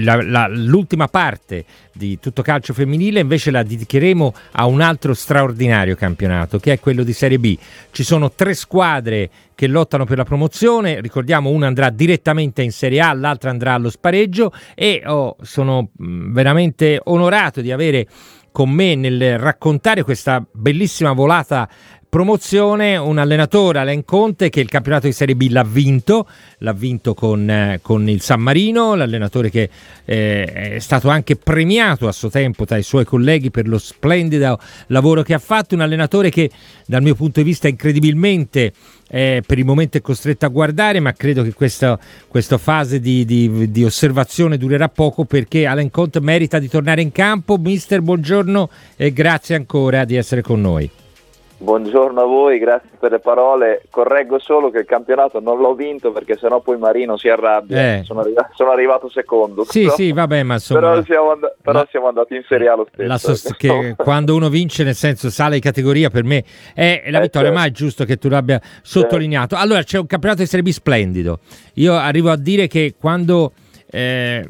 la, 0.04 0.22
la, 0.22 0.48
l'ultima 0.50 1.08
parte 1.08 1.64
di 1.94 2.20
Tutto 2.20 2.42
Calcio 2.42 2.74
Femminile 2.74 3.22
invece 3.22 3.50
la 3.50 3.64
dedicheremo 3.64 4.34
a 4.54 4.66
un 4.66 4.82
altro 4.82 5.14
straordinario 5.14 5.96
campionato, 5.96 6.60
che 6.60 6.74
è 6.74 6.80
quello 6.82 7.04
di 7.04 7.14
Serie 7.14 7.40
B. 7.40 7.58
Ci 7.92 8.04
sono 8.04 8.30
tre 8.32 8.54
squadre 8.56 9.30
che 9.56 9.68
lottano 9.68 10.06
per 10.06 10.18
la 10.18 10.24
promozione, 10.24 11.02
ricordiamo 11.02 11.50
una 11.50 11.68
andrà 11.68 11.90
direttamente 11.90 12.62
in 12.62 12.72
Serie 12.72 13.00
A, 13.00 13.14
l'altra 13.14 13.50
andrà 13.50 13.74
allo 13.74 13.90
spareggio. 13.90 14.52
E 14.76 15.02
oh, 15.06 15.38
sono 15.42 15.90
mm, 16.02 16.34
veramente 16.34 17.00
onorato 17.06 17.62
di 17.62 17.72
avere 17.72 18.06
con 18.52 18.70
me 18.70 18.96
nel 18.96 19.40
raccontare 19.40 20.04
questa 20.04 20.46
bellissima 20.52 21.12
volata 21.14 21.68
promozione 22.08 22.96
un 22.98 23.18
allenatore 23.18 23.80
Alen 23.80 24.06
Conte 24.06 24.50
che 24.50 24.60
il 24.60 24.70
campionato 24.70 25.08
di 25.08 25.14
Serie 25.14 25.36
B 25.36 25.48
l'ha 25.50 25.64
vinto, 25.64 26.28
l'ha 26.60 26.74
vinto 26.74 27.14
con, 27.14 27.50
eh, 27.50 27.80
con 27.82 28.08
il 28.08 28.22
San 28.22 28.42
Marino, 28.42 28.96
l'allenatore 28.96 29.50
che 29.50 29.70
eh, 30.06 30.46
è 30.46 30.80
stato 30.80 31.10
anche 31.10 31.36
premiato 31.36 32.08
a 32.08 32.12
suo 32.12 32.30
tempo 32.30 32.66
tra 32.66 32.78
i 32.78 32.84
suoi 32.84 33.06
colleghi 33.06 33.52
per 33.52 33.68
lo 33.68 33.78
splendido 33.78 34.60
lavoro 34.88 35.24
che 35.24 35.34
ha 35.34 35.40
fatto, 35.40 35.76
un 35.76 35.82
allenatore 35.82 36.30
che 36.30 36.50
dal 36.86 37.02
mio 37.02 37.16
punto 37.16 37.42
di 37.42 37.46
vista 37.46 37.68
incredibilmente 37.68 38.74
eh, 39.08 39.44
per 39.46 39.58
il 39.58 39.66
momento 39.66 39.98
è 39.98 40.02
costretto 40.02 40.46
a 40.46 40.50
guardare, 40.50 41.00
ma 41.00 41.14
credo 41.14 41.44
che 41.44 41.54
questa, 41.54 42.00
questa 42.28 42.58
fase 42.58 43.00
di, 43.00 43.26
di, 43.26 43.72
di, 43.72 43.84
osservazione 43.84 44.58
durerà 44.58 44.90
poco 44.90 45.26
perché 45.26 45.66
Alan 45.66 45.92
Conte 45.92 46.20
merita 46.20 46.60
di 46.60 46.68
tornare 46.68 47.02
in 47.02 47.12
campo. 47.12 47.58
Mister, 47.58 48.02
buongiorno 48.02 48.70
e 48.96 49.14
grazie 49.14 49.56
ancora 49.56 50.06
di 50.06 50.16
essere 50.16 50.42
con 50.42 50.62
noi. 50.62 50.90
Buongiorno 51.66 52.22
a 52.22 52.26
voi, 52.26 52.60
grazie 52.60 52.92
per 53.00 53.10
le 53.10 53.20
parole. 53.20 53.82
Correggo 53.90 54.38
solo 54.38 54.70
che 54.70 54.78
il 54.78 54.86
campionato 54.86 55.40
non 55.40 55.58
l'ho 55.58 55.74
vinto 55.74 56.12
perché 56.12 56.38
sennò 56.38 56.62
poi 56.62 56.78
Marino 56.78 57.18
si 57.18 57.28
arrabbia. 57.28 57.96
Eh. 57.96 58.04
Sono, 58.04 58.20
arrivato, 58.20 58.50
sono, 58.54 58.70
arrivato, 58.70 59.10
secondo. 59.10 59.66
Sì, 59.68 59.82
però, 59.86 59.96
sì, 59.96 60.12
vabbè, 60.12 60.44
ma 60.44 60.54
insomma. 60.54 60.80
Però 60.80 61.04
siamo, 61.04 61.32
and- 61.32 61.56
però 61.64 61.80
la, 61.80 61.88
siamo 61.90 62.08
andati 62.08 62.36
in 62.36 62.44
Serie 62.48 62.68
A 62.68 62.76
lo 62.76 62.88
stesso. 62.94 63.18
Sost- 63.18 63.56
che 63.56 63.96
quando 63.98 64.36
uno 64.36 64.50
vince, 64.50 64.84
nel 64.84 64.94
senso 64.94 65.32
sale 65.32 65.56
in 65.56 65.62
categoria, 65.62 66.12
per 66.12 66.24
me 66.24 66.44
è 66.76 67.06
la 67.08 67.18
eh, 67.18 67.22
vittoria, 67.22 67.48
certo. 67.48 67.64
ma 67.64 67.66
è 67.66 67.72
giusto 67.72 68.06
che 68.06 68.18
tu 68.18 68.30
l'abbia 68.30 68.62
sottolineato. 68.84 69.56
Allora, 69.56 69.82
c'è 69.82 69.98
un 69.98 70.06
campionato 70.06 70.44
di 70.44 70.48
Serie 70.48 70.64
B 70.64 70.70
splendido. 70.70 71.40
Io 71.76 71.96
arrivo 71.96 72.30
a 72.30 72.38
dire 72.38 72.68
che 72.68 72.94
quando. 73.00 73.54
Eh, 73.90 74.48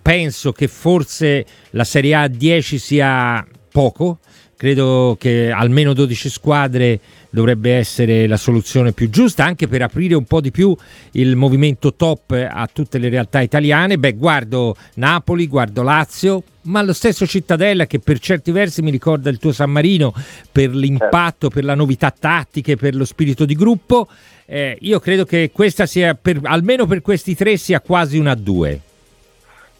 penso 0.00 0.52
che 0.52 0.68
forse 0.68 1.44
la 1.70 1.84
Serie 1.84 2.14
A 2.14 2.28
10 2.28 2.78
sia 2.78 3.44
poco, 3.72 4.18
credo 4.62 5.16
che 5.18 5.50
almeno 5.50 5.92
12 5.92 6.28
squadre 6.28 7.00
dovrebbe 7.30 7.74
essere 7.74 8.28
la 8.28 8.36
soluzione 8.36 8.92
più 8.92 9.10
giusta 9.10 9.42
anche 9.42 9.66
per 9.66 9.82
aprire 9.82 10.14
un 10.14 10.22
po' 10.22 10.40
di 10.40 10.52
più 10.52 10.72
il 11.14 11.34
movimento 11.34 11.94
top 11.94 12.30
a 12.48 12.68
tutte 12.72 12.98
le 12.98 13.08
realtà 13.08 13.40
italiane. 13.40 13.98
Beh, 13.98 14.12
guardo 14.12 14.76
Napoli, 14.94 15.48
guardo 15.48 15.82
Lazio, 15.82 16.44
ma 16.66 16.80
lo 16.80 16.92
stesso 16.92 17.26
Cittadella 17.26 17.86
che 17.86 17.98
per 17.98 18.20
certi 18.20 18.52
versi 18.52 18.82
mi 18.82 18.92
ricorda 18.92 19.30
il 19.30 19.38
tuo 19.38 19.50
San 19.50 19.72
Marino 19.72 20.14
per 20.52 20.72
l'impatto, 20.72 21.48
per 21.48 21.64
la 21.64 21.74
novità 21.74 22.14
tattiche, 22.16 22.76
per 22.76 22.94
lo 22.94 23.04
spirito 23.04 23.44
di 23.44 23.56
gruppo. 23.56 24.06
Eh, 24.46 24.76
io 24.82 25.00
credo 25.00 25.24
che 25.24 25.50
questa 25.52 25.86
sia, 25.86 26.14
per, 26.14 26.38
almeno 26.44 26.86
per 26.86 27.02
questi 27.02 27.34
tre, 27.34 27.56
sia 27.56 27.80
quasi 27.80 28.16
una 28.16 28.30
a 28.30 28.36
due. 28.36 28.78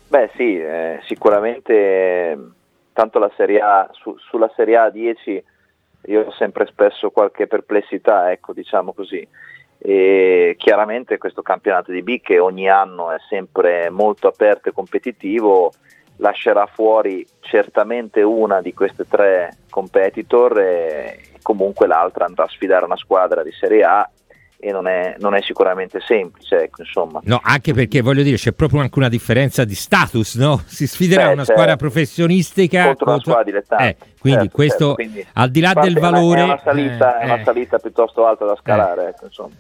Beh 0.09 0.31
sì, 0.35 0.59
eh, 0.59 0.99
sicuramente 1.07 2.37
tanto 2.93 3.19
la 3.19 3.31
Serie 3.37 3.61
A, 3.61 3.89
su, 3.93 4.17
sulla 4.19 4.51
Serie 4.55 4.77
A 4.77 4.91
10 4.91 5.45
io 6.07 6.27
ho 6.27 6.33
sempre 6.33 6.67
spesso 6.67 7.11
qualche 7.11 7.47
perplessità, 7.47 8.33
ecco, 8.33 8.53
diciamo 8.53 8.93
così. 8.93 9.27
E 9.79 10.55
chiaramente 10.59 11.19
questo 11.19 11.43
campionato 11.43 11.91
di 11.91 12.03
B 12.03 12.21
che 12.21 12.39
ogni 12.39 12.69
anno 12.69 13.11
è 13.11 13.17
sempre 13.29 13.91
molto 13.91 14.29
aperto 14.29 14.69
e 14.69 14.73
competitivo 14.73 15.73
lascerà 16.17 16.67
fuori 16.67 17.27
certamente 17.41 18.23
una 18.23 18.61
di 18.61 18.73
queste 18.75 19.09
tre 19.09 19.57
competitor 19.71 20.59
e 20.61 21.21
comunque 21.43 21.89
l'altra 21.89 22.27
andrà 22.27 22.45
a 22.45 22.49
sfidare 22.49 22.85
una 22.85 22.97
squadra 22.97 23.43
di 23.43 23.51
Serie 23.51 23.83
A 23.83 24.09
e 24.65 24.71
non 24.71 24.87
è, 24.87 25.17
non 25.19 25.35
è, 25.35 25.43
sicuramente 25.43 25.99
semplice. 26.07 26.63
Ecco, 26.63 26.83
insomma. 26.83 27.21
No, 27.25 27.41
anche 27.43 27.75
perché 27.75 28.01
voglio 28.01 28.23
dire, 28.23 28.37
c'è 28.37 28.53
proprio 28.53 28.81
anche 28.81 28.97
una 28.97 29.09
differenza 29.09 29.65
di 29.65 29.75
status, 29.75 30.37
no? 30.37 30.63
Si 30.73 30.87
sfiderà 30.87 31.27
Beh, 31.27 31.33
una 31.33 31.45
certo. 31.45 31.53
squadra 31.53 31.77
professionistica 31.77 32.85
contro, 32.85 33.11
una 33.11 33.19
squadra 33.19 33.43
dilettante. 33.43 33.85
Eh, 33.89 33.97
quindi 34.21 34.43
certo, 34.43 34.55
questo, 34.55 34.79
certo. 34.79 34.95
Quindi, 34.95 35.27
al 35.33 35.51
di 35.51 35.61
là 35.61 35.73
del 35.75 35.99
valore... 35.99 36.41
È 36.41 36.45
una, 36.45 36.61
salita, 36.63 37.19
eh, 37.19 37.23
è 37.23 37.25
una 37.25 37.41
eh. 37.41 37.45
salita 37.45 37.79
piuttosto 37.79 38.25
alta 38.25 38.45
da 38.45 38.57
scalare, 38.57 39.05
eh. 39.05 39.09
ecco, 39.09 39.25
insomma. 39.25 39.55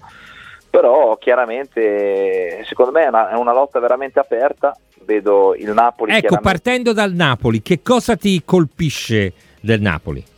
Però 0.70 1.16
chiaramente, 1.18 2.64
secondo 2.68 2.92
me 2.92 3.02
è 3.02 3.08
una, 3.08 3.30
è 3.30 3.34
una 3.34 3.52
lotta 3.52 3.80
veramente 3.80 4.20
aperta. 4.20 4.76
Vedo 5.04 5.56
il 5.56 5.72
Napoli. 5.72 6.14
Ecco, 6.14 6.38
partendo 6.40 6.92
dal 6.92 7.12
Napoli, 7.12 7.60
che 7.60 7.82
cosa 7.82 8.14
ti 8.14 8.40
colpisce 8.44 9.32
del 9.60 9.80
Napoli? 9.80 10.30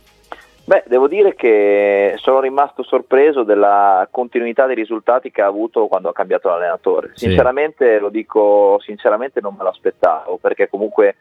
Beh, 0.67 0.83
devo 0.87 1.07
dire 1.07 1.35
che 1.35 2.15
sono 2.17 2.39
rimasto 2.39 2.81
sorpreso 2.81 3.43
della 3.43 4.07
continuità 4.09 4.65
dei 4.65 4.75
risultati 4.75 5.29
che 5.29 5.43
ha 5.43 5.45
avuto 5.45 5.85
quando 5.85 6.09
ha 6.09 6.13
cambiato 6.13 6.49
l'allenatore. 6.49 7.11
Sinceramente, 7.13 7.95
sì. 7.95 7.99
lo 8.01 8.09
dico 8.09 8.79
sinceramente, 8.79 9.41
non 9.41 9.53
me 9.55 9.63
lo 9.63 9.69
aspettavo 9.69 10.37
perché 10.37 10.67
comunque 10.67 11.17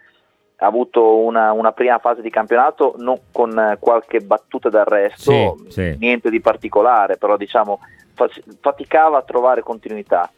ha 0.57 0.67
avuto 0.67 1.19
una, 1.19 1.53
una 1.53 1.73
prima 1.73 1.99
fase 1.99 2.23
di 2.23 2.31
campionato 2.31 2.95
non, 2.97 3.19
con 3.31 3.77
qualche 3.79 4.21
battuta 4.21 4.71
d'arresto, 4.71 5.57
sì, 5.65 5.71
sì. 5.71 5.97
niente 5.99 6.31
di 6.31 6.41
particolare, 6.41 7.19
però 7.19 7.37
diciamo 7.37 7.81
faticava 8.61 9.19
a 9.19 9.23
trovare 9.23 9.61
continuità. 9.61 10.31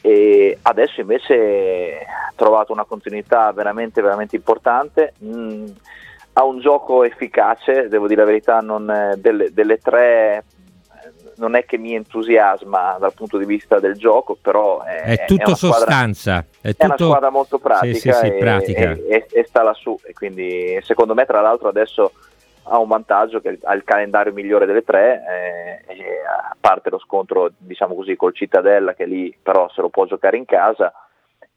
e 0.00 0.58
adesso 0.62 1.00
invece 1.00 2.00
ha 2.00 2.32
trovato 2.34 2.72
una 2.72 2.84
continuità 2.84 3.52
veramente, 3.52 4.02
veramente 4.02 4.34
importante. 4.34 5.14
Mm, 5.22 5.66
ha 6.32 6.44
un 6.44 6.60
gioco 6.60 7.04
efficace, 7.04 7.88
devo 7.88 8.06
dire 8.06 8.20
la 8.20 8.26
verità, 8.26 8.60
non, 8.60 8.88
eh, 8.90 9.16
delle, 9.18 9.52
delle, 9.52 9.78
tre 9.78 10.44
non 11.36 11.54
è 11.54 11.64
che 11.64 11.78
mi 11.78 11.94
entusiasma 11.94 12.96
dal 12.98 13.14
punto 13.14 13.38
di 13.38 13.46
vista 13.46 13.80
del 13.80 13.96
gioco, 13.96 14.36
però 14.40 14.82
è, 14.82 15.02
è 15.02 15.24
tutto 15.24 15.52
è 15.52 15.56
sostanza. 15.56 16.44
Squadra, 16.46 16.60
è, 16.60 16.70
tutto... 16.72 16.84
una 16.84 16.96
squadra 16.96 17.30
molto 17.30 17.58
pratica, 17.58 17.94
sì, 17.94 18.00
sì, 18.00 18.12
sì, 18.12 18.26
e, 18.26 18.32
pratica. 18.34 18.90
E, 18.92 19.26
e, 19.30 19.44
sta 19.44 19.62
lassù. 19.62 19.98
E 20.04 20.12
quindi 20.12 20.78
secondo 20.82 21.14
me, 21.14 21.24
tra 21.24 21.40
l'altro, 21.40 21.68
adesso 21.68 22.12
ha 22.64 22.78
un 22.78 22.88
vantaggio 22.88 23.40
che 23.40 23.58
ha 23.62 23.74
il 23.74 23.84
calendario 23.84 24.32
migliore 24.32 24.66
delle 24.66 24.84
tre, 24.84 25.22
eh, 25.88 25.94
a 26.26 26.54
parte 26.60 26.90
lo 26.90 26.98
scontro, 26.98 27.50
diciamo 27.56 27.94
così, 27.94 28.16
col 28.16 28.34
Cittadella, 28.34 28.94
che 28.94 29.06
lì 29.06 29.34
però 29.42 29.68
se 29.70 29.80
lo 29.80 29.88
può 29.88 30.04
giocare 30.04 30.36
in 30.36 30.44
casa 30.44 30.92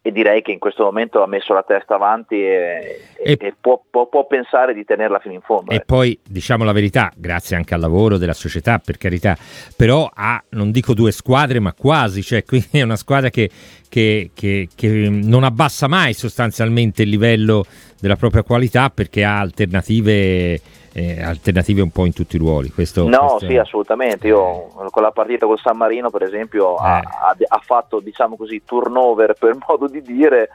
e 0.06 0.12
direi 0.12 0.42
che 0.42 0.52
in 0.52 0.60
questo 0.60 0.84
momento 0.84 1.24
ha 1.24 1.28
messo 1.28 1.54
la 1.54 1.64
testa 1.64 1.96
avanti 1.96 2.36
e, 2.36 3.00
e, 3.18 3.38
e 3.40 3.56
può, 3.58 3.82
può, 3.90 4.08
può, 4.08 4.28
pensare 4.28 4.74
di 4.74 4.84
tenerla 4.84 5.20
fino 5.20 5.34
in 5.34 5.40
fondo. 5.40 5.72
E 5.72 5.76
eh. 5.76 5.84
poi 5.86 6.20
diciamo 6.22 6.66
la 6.66 6.74
verità, 6.74 7.10
grazie 7.16 7.56
anche 7.56 7.74
al 7.74 7.80
lavoro 7.80 8.18
della 8.18 8.34
società, 8.34 8.80
per 8.80 8.98
carità, 8.98 9.38
però 9.78 10.12
ha, 10.14 10.44
non 10.50 10.72
dico 10.72 10.94
due 10.94 11.14
squadre, 11.14 11.62
ma 11.62 11.72
quasi, 11.72 12.22
cioè 12.22 12.44
quindi 12.46 12.68
è 12.72 12.82
una 12.82 12.98
squadra 12.98 13.30
che, 13.30 13.50
che, 13.88 14.32
che, 14.34 14.68
che 14.76 14.88
non 15.10 15.46
abbassa 15.46 15.88
mai 15.88 16.12
sostanzialmente 16.12 17.04
il 17.04 17.10
livello 17.10 17.64
della 17.98 18.18
propria 18.18 18.44
qualità 18.44 18.90
perché 18.90 19.24
ha 19.24 19.40
alternative 19.40 20.60
eh, 20.94 21.22
alternative 21.22 21.82
un 21.82 21.90
po' 21.90 22.06
in 22.06 22.14
tutti 22.14 22.36
i 22.36 22.40
ruoli. 22.40 22.70
Questo, 22.72 23.08
no, 23.08 23.18
questo 23.18 23.48
sì, 23.48 23.58
assolutamente. 23.58 24.28
Io 24.28 24.68
con 24.92 25.02
la 25.02 25.12
partita 25.12 25.46
col 25.46 25.60
San 25.60 25.76
Marino, 25.76 26.10
per 26.10 26.24
esempio, 26.24 26.78
eh. 26.78 26.82
ha, 26.82 27.36
ha, 27.48 27.62
fatto 27.64 28.00
diciamo 28.00 28.38
così 28.38 28.62
turnover 28.64 29.34
per 29.40 29.58
modo 29.68 29.88
di 29.88 30.02
dire 30.02 30.50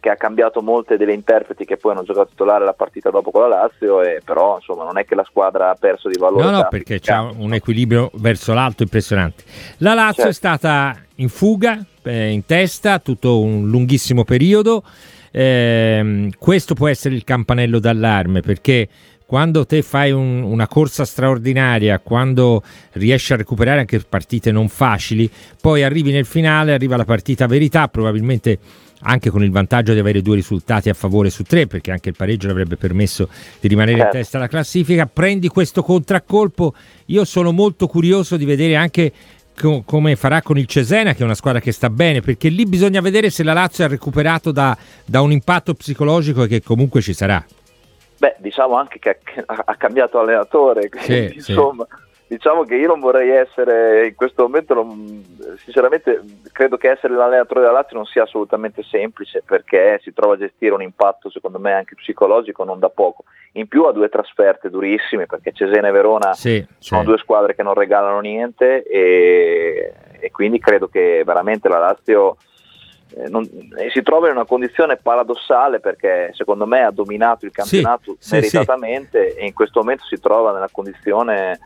che 0.00 0.10
ha 0.10 0.16
cambiato 0.16 0.62
molte 0.62 0.96
delle 0.96 1.12
interpreti 1.12 1.64
che 1.64 1.76
poi 1.76 1.92
hanno 1.92 2.02
giocato 2.02 2.30
titolare 2.30 2.64
la 2.64 2.72
partita 2.72 3.10
dopo 3.10 3.30
con 3.30 3.42
la 3.42 3.48
Lazio 3.48 4.02
e 4.02 4.20
però 4.24 4.56
insomma 4.56 4.82
non 4.82 4.98
è 4.98 5.04
che 5.04 5.14
la 5.14 5.22
squadra 5.22 5.70
ha 5.70 5.76
perso 5.78 6.08
di 6.08 6.18
valore. 6.18 6.42
No, 6.42 6.50
no, 6.50 6.66
perché 6.68 6.98
c'è 6.98 7.16
un 7.16 7.54
equilibrio 7.54 8.10
verso 8.14 8.52
l'alto 8.52 8.82
impressionante. 8.82 9.44
La 9.78 9.94
Lazio 9.94 10.24
certo. 10.24 10.30
è 10.30 10.32
stata 10.32 10.96
in 11.16 11.28
fuga, 11.28 11.84
eh, 12.02 12.30
in 12.30 12.44
testa 12.46 12.98
tutto 12.98 13.40
un 13.40 13.68
lunghissimo 13.68 14.24
periodo. 14.24 14.82
Eh, 15.30 16.30
questo 16.36 16.74
può 16.74 16.88
essere 16.88 17.14
il 17.14 17.22
campanello 17.22 17.78
d'allarme 17.78 18.40
perché 18.40 18.88
quando 19.32 19.64
te 19.64 19.80
fai 19.80 20.12
un, 20.12 20.42
una 20.42 20.68
corsa 20.68 21.06
straordinaria, 21.06 22.00
quando 22.00 22.62
riesci 22.92 23.32
a 23.32 23.36
recuperare 23.36 23.80
anche 23.80 23.98
partite 24.00 24.52
non 24.52 24.68
facili, 24.68 25.30
poi 25.58 25.82
arrivi 25.82 26.12
nel 26.12 26.26
finale, 26.26 26.74
arriva 26.74 26.98
la 26.98 27.06
partita 27.06 27.46
verità, 27.46 27.88
probabilmente 27.88 28.58
anche 29.00 29.30
con 29.30 29.42
il 29.42 29.50
vantaggio 29.50 29.94
di 29.94 30.00
avere 30.00 30.20
due 30.20 30.34
risultati 30.34 30.90
a 30.90 30.92
favore 30.92 31.30
su 31.30 31.44
tre, 31.44 31.66
perché 31.66 31.92
anche 31.92 32.10
il 32.10 32.14
pareggio 32.14 32.46
l'avrebbe 32.46 32.76
permesso 32.76 33.30
di 33.58 33.68
rimanere 33.68 33.96
in 33.96 34.02
certo. 34.02 34.18
testa 34.18 34.36
alla 34.36 34.48
classifica, 34.48 35.06
prendi 35.06 35.48
questo 35.48 35.82
contraccolpo, 35.82 36.74
io 37.06 37.24
sono 37.24 37.52
molto 37.52 37.86
curioso 37.86 38.36
di 38.36 38.44
vedere 38.44 38.76
anche 38.76 39.12
co- 39.58 39.80
come 39.86 40.14
farà 40.14 40.42
con 40.42 40.58
il 40.58 40.66
Cesena, 40.66 41.14
che 41.14 41.22
è 41.22 41.24
una 41.24 41.34
squadra 41.34 41.62
che 41.62 41.72
sta 41.72 41.88
bene, 41.88 42.20
perché 42.20 42.50
lì 42.50 42.66
bisogna 42.66 43.00
vedere 43.00 43.30
se 43.30 43.42
la 43.42 43.54
Lazio 43.54 43.82
ha 43.82 43.88
recuperato 43.88 44.52
da, 44.52 44.76
da 45.06 45.22
un 45.22 45.32
impatto 45.32 45.72
psicologico 45.72 46.44
che 46.44 46.62
comunque 46.62 47.00
ci 47.00 47.14
sarà. 47.14 47.42
Beh, 48.22 48.36
diciamo 48.38 48.76
anche 48.76 49.00
che 49.00 49.18
ha, 49.46 49.74
cambiato 49.74 50.20
allenatore, 50.20 50.88
quindi, 50.88 51.40
sì, 51.40 51.50
insomma, 51.50 51.84
sì. 51.90 52.34
diciamo 52.36 52.62
che 52.62 52.76
io 52.76 52.86
non 52.86 53.00
vorrei 53.00 53.30
essere 53.30 54.06
in 54.06 54.14
questo 54.14 54.42
momento, 54.42 54.74
non, 54.74 55.24
sinceramente 55.56 56.22
credo 56.52 56.76
che 56.76 56.88
essere 56.88 57.14
l'allenatore 57.14 57.58
della 57.58 57.72
Lazio 57.72 57.96
non 57.96 58.06
sia 58.06 58.22
assolutamente 58.22 58.84
semplice 58.84 59.42
perché 59.44 59.98
si 60.04 60.12
trova 60.12 60.34
a 60.34 60.38
gestire 60.38 60.72
un 60.72 60.82
impatto 60.82 61.30
secondo 61.30 61.58
me 61.58 61.72
anche 61.72 61.96
psicologico 61.96 62.62
non 62.62 62.78
da 62.78 62.90
poco. 62.90 63.24
In 63.54 63.66
più 63.66 63.86
ha 63.86 63.92
due 63.92 64.08
trasferte 64.08 64.70
durissime 64.70 65.26
perché 65.26 65.50
Cesena 65.50 65.88
e 65.88 65.90
Verona 65.90 66.32
sì, 66.32 66.64
sono 66.78 67.02
due 67.02 67.18
squadre 67.18 67.56
che 67.56 67.64
non 67.64 67.74
regalano 67.74 68.20
niente 68.20 68.84
e, 68.84 69.92
e 70.20 70.30
quindi 70.30 70.60
credo 70.60 70.86
che 70.86 71.24
veramente 71.26 71.68
la 71.68 71.80
Lazio 71.80 72.36
non, 73.28 73.48
eh, 73.76 73.90
si 73.90 74.02
trova 74.02 74.28
in 74.28 74.34
una 74.34 74.44
condizione 74.44 74.96
paradossale 74.96 75.80
perché 75.80 76.30
secondo 76.34 76.66
me 76.66 76.82
ha 76.82 76.90
dominato 76.90 77.44
il 77.44 77.52
campionato 77.52 78.16
sì, 78.18 78.34
meritatamente 78.34 79.28
sì, 79.28 79.34
sì. 79.34 79.38
e 79.38 79.46
in 79.46 79.52
questo 79.52 79.80
momento 79.80 80.04
si 80.04 80.18
trova 80.20 80.52
nella 80.52 80.68
condizione 80.70 81.58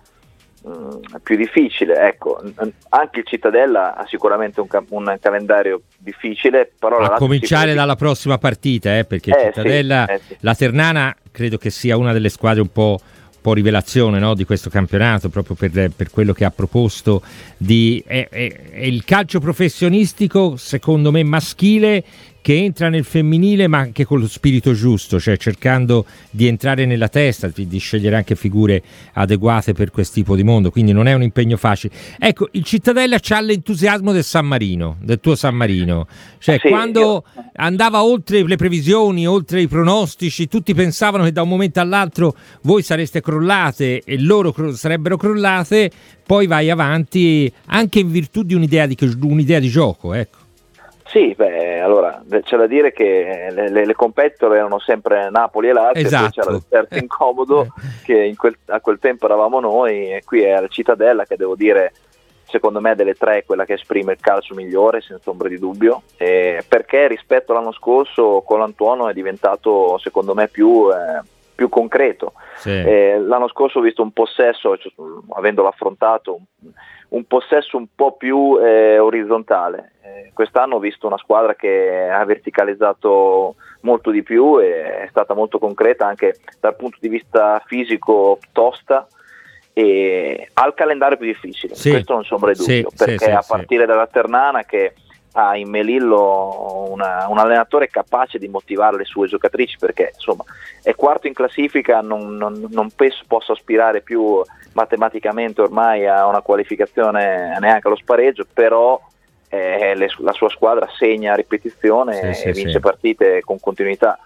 mh, 0.62 0.70
mm, 0.70 1.00
più 1.22 1.36
difficile. 1.36 2.06
Ecco, 2.06 2.42
anche 2.88 3.20
il 3.20 3.26
Cittadella 3.26 3.96
ha 3.96 4.06
sicuramente 4.06 4.60
un, 4.60 4.68
un 4.88 5.16
calendario 5.20 5.82
difficile, 5.98 6.70
però 6.78 6.98
a 6.98 7.16
cominciare 7.16 7.74
dalla 7.74 7.96
prossima 7.96 8.38
partita, 8.38 8.98
eh, 8.98 9.04
perché 9.04 9.30
eh, 9.30 9.44
Cittadella, 9.46 10.06
eh, 10.06 10.20
la 10.40 10.54
Ternana 10.54 11.14
credo 11.30 11.58
che 11.58 11.70
sia 11.70 11.96
una 11.96 12.12
delle 12.12 12.28
squadre 12.28 12.60
un 12.60 12.72
po' 12.72 12.98
po' 13.46 13.52
rivelazione 13.52 14.18
no, 14.18 14.34
di 14.34 14.44
questo 14.44 14.70
campionato, 14.70 15.28
proprio 15.28 15.54
per, 15.54 15.92
per 15.94 16.10
quello 16.10 16.32
che 16.32 16.44
ha 16.44 16.50
proposto. 16.50 17.22
Di, 17.56 18.02
è, 18.04 18.26
è, 18.28 18.70
è 18.72 18.84
il 18.84 19.04
calcio 19.04 19.38
professionistico, 19.38 20.56
secondo 20.56 21.12
me, 21.12 21.22
maschile 21.22 22.02
che 22.46 22.54
entra 22.54 22.88
nel 22.88 23.02
femminile 23.02 23.66
ma 23.66 23.78
anche 23.78 24.04
con 24.04 24.20
lo 24.20 24.28
spirito 24.28 24.72
giusto, 24.72 25.18
cioè 25.18 25.36
cercando 25.36 26.06
di 26.30 26.46
entrare 26.46 26.86
nella 26.86 27.08
testa, 27.08 27.50
di, 27.52 27.78
scegliere 27.78 28.14
anche 28.14 28.36
figure 28.36 28.84
adeguate 29.14 29.72
per 29.72 29.90
questo 29.90 30.14
tipo 30.14 30.36
di 30.36 30.44
mondo, 30.44 30.70
quindi 30.70 30.92
non 30.92 31.08
è 31.08 31.12
un 31.12 31.24
impegno 31.24 31.56
facile. 31.56 31.92
Ecco, 32.20 32.46
il 32.52 32.62
Cittadella 32.62 33.18
c'ha 33.20 33.40
l'entusiasmo 33.40 34.12
del 34.12 34.22
San 34.22 34.46
Marino, 34.46 34.96
del 35.00 35.18
tuo 35.18 35.34
San 35.34 35.56
Marino, 35.56 36.06
cioè 36.38 36.60
sì, 36.60 36.68
quando 36.68 37.24
io... 37.34 37.42
andava 37.54 38.04
oltre 38.04 38.44
le 38.44 38.54
previsioni, 38.54 39.26
oltre 39.26 39.62
i 39.62 39.66
pronostici, 39.66 40.46
tutti 40.46 40.72
pensavano 40.72 41.24
che 41.24 41.32
da 41.32 41.42
un 41.42 41.48
momento 41.48 41.80
all'altro 41.80 42.36
voi 42.62 42.82
sareste 42.82 43.20
crollate 43.20 44.02
e 44.04 44.20
loro 44.20 44.52
cro- 44.52 44.72
sarebbero 44.72 45.16
crollate, 45.16 45.90
poi 46.24 46.46
vai 46.46 46.70
avanti 46.70 47.52
anche 47.66 47.98
in 47.98 48.08
virtù 48.08 48.44
di 48.44 48.54
un'idea 48.54 48.86
di, 48.86 48.96
un'idea 49.22 49.58
di 49.58 49.68
gioco, 49.68 50.12
ecco. 50.12 50.44
Sì, 51.16 51.34
beh, 51.36 51.65
allora 51.86 52.20
c'è 52.42 52.56
da 52.56 52.66
dire 52.66 52.92
che 52.92 53.48
le, 53.50 53.70
le, 53.70 53.86
le 53.86 53.94
competitor 53.94 54.56
erano 54.56 54.80
sempre 54.80 55.30
Napoli 55.30 55.68
e 55.68 55.72
Lazio, 55.72 56.06
esatto. 56.06 56.30
c'era 56.30 56.50
il 56.54 56.64
terzo 56.68 56.98
incomodo 56.98 57.68
che 58.04 58.34
quel, 58.36 58.56
a 58.66 58.80
quel 58.80 58.98
tempo 58.98 59.26
eravamo 59.26 59.60
noi 59.60 60.12
e 60.12 60.22
qui 60.24 60.42
è 60.42 60.60
la 60.60 60.66
Cittadella 60.66 61.24
che 61.24 61.36
devo 61.36 61.54
dire 61.54 61.92
secondo 62.48 62.80
me 62.80 62.94
delle 62.94 63.14
tre 63.14 63.38
è 63.38 63.44
quella 63.44 63.64
che 63.64 63.74
esprime 63.74 64.12
il 64.12 64.20
calcio 64.20 64.54
migliore 64.54 65.00
senza 65.00 65.30
ombra 65.30 65.48
di 65.48 65.58
dubbio 65.58 66.02
eh, 66.16 66.64
perché 66.66 67.06
rispetto 67.08 67.52
all'anno 67.52 67.72
scorso 67.72 68.42
con 68.44 68.58
l'Antuono 68.58 69.08
è 69.08 69.12
diventato 69.12 69.98
secondo 69.98 70.34
me 70.34 70.48
più, 70.48 70.88
eh, 70.90 71.22
più 71.54 71.68
concreto 71.68 72.32
sì. 72.56 72.70
eh, 72.70 73.18
l'anno 73.20 73.48
scorso 73.48 73.78
ho 73.78 73.82
visto 73.82 74.02
un 74.02 74.12
possesso 74.12 74.76
cioè, 74.76 74.92
avendolo 75.34 75.68
affrontato 75.68 76.40
un 77.08 77.24
possesso 77.24 77.76
un 77.76 77.86
po' 77.94 78.16
più 78.16 78.58
eh, 78.60 78.98
orizzontale. 78.98 79.92
Eh, 80.02 80.30
quest'anno 80.32 80.76
ho 80.76 80.80
visto 80.80 81.06
una 81.06 81.18
squadra 81.18 81.54
che 81.54 82.08
ha 82.08 82.24
verticalizzato 82.24 83.54
molto 83.80 84.10
di 84.10 84.22
più 84.22 84.60
e 84.60 85.02
è 85.04 85.06
stata 85.08 85.34
molto 85.34 85.58
concreta 85.58 86.06
anche 86.06 86.36
dal 86.60 86.76
punto 86.76 86.98
di 87.00 87.08
vista 87.08 87.62
fisico 87.66 88.38
tosta 88.52 89.06
e 89.72 90.48
ha 90.54 90.66
il 90.66 90.74
calendario 90.74 91.18
più 91.18 91.26
difficile, 91.26 91.74
sì. 91.74 91.90
questo 91.90 92.14
non 92.14 92.24
di 92.24 92.54
dubbio, 92.54 92.64
sì, 92.64 92.86
perché 92.96 93.26
sì, 93.26 93.30
a 93.30 93.44
partire 93.46 93.84
dalla 93.84 94.06
Ternana 94.06 94.64
che 94.64 94.94
ha 95.38 95.54
in 95.56 95.68
Melillo 95.68 96.86
una, 96.88 97.26
un 97.28 97.36
allenatore 97.38 97.88
capace 97.88 98.38
di 98.38 98.48
motivare 98.48 98.96
le 98.96 99.04
sue 99.04 99.28
giocatrici 99.28 99.76
perché 99.78 100.12
insomma 100.14 100.44
è 100.82 100.94
quarto 100.94 101.26
in 101.26 101.34
classifica, 101.34 102.00
non, 102.00 102.36
non, 102.36 102.66
non 102.70 102.90
penso 102.90 103.24
possa 103.26 103.52
aspirare 103.52 104.00
più 104.00 104.42
matematicamente 104.72 105.60
ormai 105.60 106.06
a 106.06 106.26
una 106.26 106.40
qualificazione 106.40 107.56
neanche 107.60 107.86
allo 107.86 107.96
spareggio, 107.96 108.46
però 108.50 108.98
eh, 109.48 109.94
le, 109.94 110.08
la 110.18 110.32
sua 110.32 110.48
squadra 110.48 110.88
segna 110.96 111.32
a 111.32 111.36
ripetizione 111.36 112.14
sì, 112.14 112.26
e 112.26 112.34
sì, 112.34 112.50
vince 112.52 112.72
sì. 112.72 112.80
partite 112.80 113.42
con 113.42 113.60
continuità. 113.60 114.18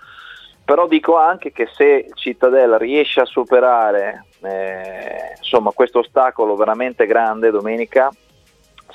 Però 0.65 0.87
dico 0.87 1.17
anche 1.17 1.51
che 1.51 1.69
se 1.75 2.09
Cittadella 2.15 2.79
riesce 2.79 3.21
a 3.21 3.25
superare 3.25 4.27
eh, 4.43 5.35
insomma, 5.39 5.73
questo 5.73 5.99
ostacolo 5.99 6.55
veramente 6.55 7.07
grande 7.07 7.51
domenica, 7.51 8.11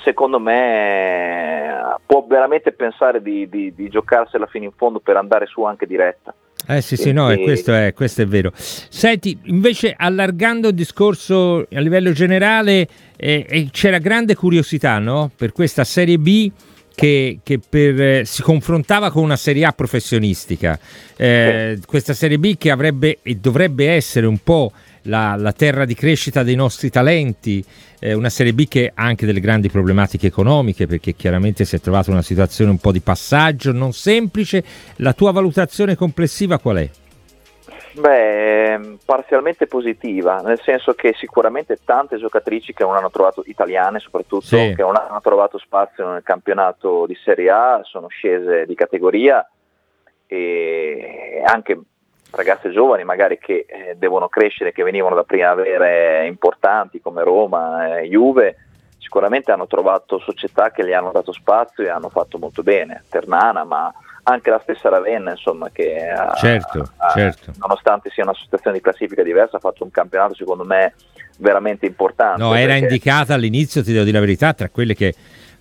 secondo 0.02 0.38
me 0.38 1.96
può 2.04 2.24
veramente 2.28 2.72
pensare 2.72 3.22
di, 3.22 3.48
di, 3.48 3.74
di 3.74 3.88
giocarsela 3.88 4.46
fino 4.46 4.64
in 4.64 4.72
fondo 4.76 5.00
per 5.00 5.16
andare 5.16 5.46
su 5.46 5.62
anche 5.62 5.86
diretta. 5.86 6.34
Eh 6.68 6.80
sì, 6.80 6.96
sì, 6.96 7.12
no, 7.12 7.32
questo 7.36 7.72
è, 7.72 7.92
questo 7.92 8.22
è 8.22 8.26
vero. 8.26 8.50
Senti, 8.54 9.38
invece 9.44 9.94
allargando 9.96 10.68
il 10.68 10.74
discorso 10.74 11.66
a 11.72 11.80
livello 11.80 12.10
generale, 12.12 12.88
eh, 13.16 13.46
eh, 13.48 13.68
c'era 13.70 13.98
grande 13.98 14.34
curiosità 14.34 14.98
no? 14.98 15.30
per 15.36 15.52
questa 15.52 15.84
Serie 15.84 16.18
B 16.18 16.50
che, 16.96 17.38
che 17.44 17.60
per, 17.60 18.00
eh, 18.00 18.24
si 18.24 18.42
confrontava 18.42 19.12
con 19.12 19.22
una 19.22 19.36
Serie 19.36 19.64
A 19.64 19.72
professionistica. 19.72 20.76
Eh, 21.16 21.78
questa 21.86 22.14
Serie 22.14 22.38
B 22.38 22.56
che 22.56 22.70
avrebbe 22.70 23.18
e 23.22 23.36
dovrebbe 23.36 23.90
essere 23.90 24.26
un 24.26 24.38
po' 24.38 24.72
la, 25.06 25.34
la 25.36 25.52
terra 25.52 25.84
di 25.84 25.94
crescita 25.94 26.42
dei 26.42 26.54
nostri 26.54 26.90
talenti, 26.90 27.64
eh, 27.98 28.12
una 28.12 28.28
Serie 28.28 28.52
B 28.52 28.68
che 28.68 28.92
ha 28.94 29.04
anche 29.04 29.26
delle 29.26 29.40
grandi 29.40 29.68
problematiche 29.68 30.26
economiche 30.26 30.86
perché 30.86 31.14
chiaramente 31.14 31.64
si 31.64 31.76
è 31.76 31.80
trovata 31.80 32.10
una 32.10 32.22
situazione 32.22 32.70
un 32.70 32.78
po' 32.78 32.92
di 32.92 33.00
passaggio 33.00 33.72
non 33.72 33.92
semplice. 33.92 34.62
La 34.96 35.12
tua 35.12 35.32
valutazione 35.32 35.96
complessiva 35.96 36.58
qual 36.58 36.76
è? 36.76 36.90
Beh, 37.98 38.98
parzialmente 39.06 39.66
positiva, 39.66 40.42
nel 40.42 40.60
senso 40.62 40.92
che 40.92 41.14
sicuramente 41.16 41.78
tante 41.82 42.18
giocatrici 42.18 42.74
che 42.74 42.84
non 42.84 42.94
hanno 42.94 43.10
trovato, 43.10 43.42
italiane 43.46 44.00
soprattutto, 44.00 44.44
sì. 44.44 44.74
che 44.76 44.82
non 44.82 44.96
hanno 44.96 45.20
trovato 45.22 45.56
spazio 45.56 46.12
nel 46.12 46.22
campionato 46.22 47.06
di 47.06 47.16
Serie 47.24 47.48
A, 47.48 47.80
sono 47.84 48.08
scese 48.08 48.66
di 48.66 48.74
categoria 48.74 49.48
e 50.26 51.42
anche 51.46 51.80
ragazze 52.30 52.70
giovani 52.70 53.04
magari 53.04 53.38
che 53.38 53.66
eh, 53.68 53.94
devono 53.96 54.28
crescere, 54.28 54.72
che 54.72 54.82
venivano 54.82 55.14
da 55.14 55.24
primavere 55.24 56.26
importanti 56.26 57.00
come 57.00 57.22
Roma, 57.22 57.98
eh, 57.98 58.08
Juve, 58.08 58.56
sicuramente 58.98 59.52
hanno 59.52 59.66
trovato 59.66 60.18
società 60.18 60.70
che 60.70 60.84
gli 60.84 60.92
hanno 60.92 61.12
dato 61.12 61.32
spazio 61.32 61.84
e 61.84 61.88
hanno 61.88 62.08
fatto 62.08 62.38
molto 62.38 62.62
bene, 62.62 63.04
Ternana, 63.08 63.64
ma 63.64 63.92
anche 64.24 64.50
la 64.50 64.58
stessa 64.62 64.88
Ravenna, 64.88 65.30
insomma, 65.30 65.70
che 65.70 66.12
certo, 66.36 66.90
ha, 66.96 67.10
certo. 67.10 67.52
nonostante 67.58 68.10
sia 68.10 68.24
una 68.24 68.34
situazione 68.34 68.76
di 68.76 68.82
classifica 68.82 69.22
diversa, 69.22 69.58
ha 69.58 69.60
fatto 69.60 69.84
un 69.84 69.90
campionato 69.90 70.34
secondo 70.34 70.64
me 70.64 70.94
veramente 71.38 71.86
importante. 71.86 72.42
No, 72.42 72.54
era 72.54 72.74
indicata 72.74 73.34
all'inizio, 73.34 73.84
ti 73.84 73.92
devo 73.92 74.04
dire 74.04 74.18
la 74.18 74.24
verità, 74.24 74.52
tra 74.52 74.68
quelle 74.68 74.94
che 74.94 75.14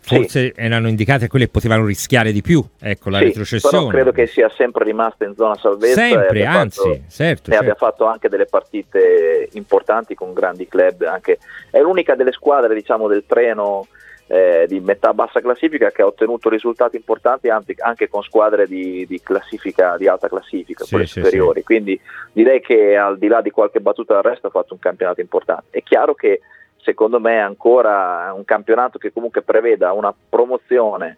forse 0.05 0.53
sì. 0.53 0.53
erano 0.55 0.87
indicate 0.87 1.27
quelle 1.27 1.45
che 1.45 1.51
potevano 1.51 1.85
rischiare 1.85 2.31
di 2.31 2.41
più, 2.41 2.63
ecco 2.79 3.09
la 3.09 3.19
sì, 3.19 3.25
retrocessione. 3.25 3.89
Credo 3.89 4.11
che 4.11 4.27
sia 4.27 4.49
sempre 4.55 4.83
rimasta 4.83 5.25
in 5.25 5.33
zona 5.35 5.55
salvezza. 5.55 6.01
Sempre, 6.01 6.45
anzi, 6.45 6.79
fatto, 6.79 7.01
certo. 7.09 7.49
E 7.49 7.53
certo. 7.53 7.55
abbia 7.55 7.75
fatto 7.75 8.05
anche 8.05 8.29
delle 8.29 8.45
partite 8.45 9.49
importanti 9.53 10.13
con 10.15 10.33
grandi 10.33 10.67
club. 10.67 11.03
Anche, 11.03 11.39
è 11.71 11.79
l'unica 11.79 12.15
delle 12.15 12.31
squadre 12.31 12.73
diciamo, 12.73 13.07
del 13.07 13.23
treno 13.25 13.87
eh, 14.27 14.65
di 14.67 14.79
metà 14.79 15.13
bassa 15.13 15.39
classifica 15.39 15.91
che 15.91 16.01
ha 16.01 16.07
ottenuto 16.07 16.49
risultati 16.49 16.95
importanti 16.95 17.49
anche, 17.49 17.75
anche 17.77 18.07
con 18.07 18.23
squadre 18.23 18.67
di, 18.67 19.05
di, 19.07 19.21
classifica, 19.21 19.97
di 19.97 20.07
alta 20.07 20.27
classifica, 20.27 20.83
sì, 20.83 20.89
quelle 20.91 21.05
sì, 21.05 21.19
superiori. 21.19 21.59
Sì. 21.59 21.65
Quindi 21.65 21.99
direi 22.31 22.61
che 22.61 22.95
al 22.95 23.17
di 23.17 23.27
là 23.27 23.41
di 23.41 23.51
qualche 23.51 23.79
battuta 23.79 24.15
d'arresto 24.15 24.47
ha 24.47 24.51
fatto 24.51 24.73
un 24.73 24.79
campionato 24.79 25.21
importante. 25.21 25.77
È 25.77 25.83
chiaro 25.83 26.15
che 26.15 26.41
secondo 26.85 27.19
me 27.19 27.41
ancora 27.41 28.31
un 28.33 28.45
campionato 28.45 28.99
che 28.99 29.11
comunque 29.11 29.41
preveda 29.41 29.91
una 29.91 30.13
promozione. 30.29 31.17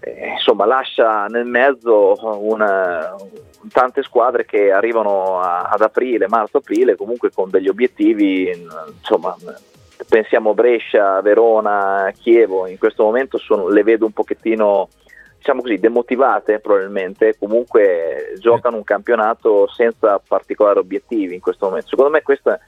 Eh, 0.00 0.32
insomma, 0.32 0.66
lascia 0.66 1.26
nel 1.26 1.46
mezzo 1.46 2.18
una, 2.40 3.14
tante 3.72 4.02
squadre 4.02 4.44
che 4.44 4.72
arrivano 4.72 5.40
a, 5.40 5.62
ad 5.62 5.80
aprile, 5.80 6.28
marzo-aprile, 6.28 6.96
comunque 6.96 7.30
con 7.30 7.48
degli 7.48 7.68
obiettivi 7.68 8.50
insomma, 8.98 9.34
pensiamo 10.08 10.52
Brescia, 10.52 11.22
Verona, 11.22 12.12
Chievo, 12.14 12.66
in 12.66 12.76
questo 12.76 13.04
momento 13.04 13.38
sono, 13.38 13.68
le 13.68 13.84
vedo 13.84 14.04
un 14.04 14.12
pochettino 14.12 14.88
diciamo 15.38 15.62
così, 15.62 15.78
demotivate 15.78 16.58
probabilmente, 16.58 17.36
comunque 17.38 18.34
giocano 18.38 18.76
un 18.76 18.84
campionato 18.84 19.68
senza 19.68 20.20
particolari 20.26 20.80
obiettivi 20.80 21.34
in 21.34 21.40
questo 21.40 21.66
momento. 21.66 21.88
Secondo 21.88 22.10
me 22.10 22.22
questo 22.22 22.50
è 22.50 22.58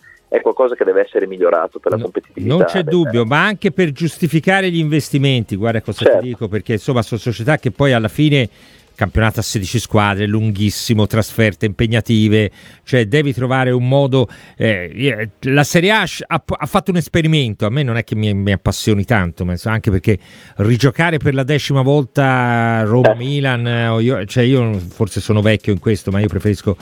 qualcosa 0.40 0.74
che 0.74 0.84
deve 0.84 1.02
essere 1.02 1.26
migliorato 1.26 1.78
per 1.78 1.92
la 1.92 1.98
competitività. 1.98 2.54
Non 2.54 2.64
c'è 2.64 2.82
dubbio, 2.82 3.24
ma 3.24 3.44
anche 3.44 3.72
per 3.72 3.92
giustificare 3.92 4.70
gli 4.70 4.78
investimenti, 4.78 5.56
guarda 5.56 5.80
cosa 5.80 6.04
certo. 6.04 6.20
ti 6.20 6.26
dico, 6.26 6.48
perché 6.48 6.72
insomma 6.72 7.02
sono 7.02 7.20
società 7.20 7.56
che 7.56 7.70
poi 7.70 7.92
alla 7.92 8.08
fine 8.08 8.48
campionato 8.98 9.38
a 9.38 9.44
16 9.44 9.78
squadre, 9.78 10.26
lunghissimo, 10.26 11.06
trasferte 11.06 11.66
impegnative, 11.66 12.50
cioè 12.82 13.06
devi 13.06 13.32
trovare 13.32 13.70
un 13.70 13.86
modo... 13.86 14.28
Eh, 14.56 15.30
la 15.42 15.62
Serie 15.62 15.92
A 15.92 16.04
ha, 16.26 16.42
ha, 16.44 16.66
fatto 16.66 16.90
un 16.90 16.96
esperimento, 16.96 17.64
a 17.64 17.70
me 17.70 17.84
non 17.84 17.96
è 17.96 18.02
che 18.02 18.16
mi, 18.16 18.34
mi, 18.34 18.50
appassioni 18.50 19.04
tanto, 19.04 19.46
anche 19.62 19.92
perché 19.92 20.18
rigiocare 20.56 21.18
per 21.18 21.34
la 21.34 21.44
decima 21.44 21.82
volta 21.82 22.82
Roma-Milan, 22.82 23.66
eh. 23.68 24.02
io, 24.02 24.24
cioè 24.24 24.42
io 24.42 24.76
forse 24.80 25.20
sono 25.20 25.42
vecchio 25.42 25.72
in 25.72 25.78
questo, 25.78 26.10
ma 26.10 26.18
io 26.18 26.26
preferisco 26.26 26.76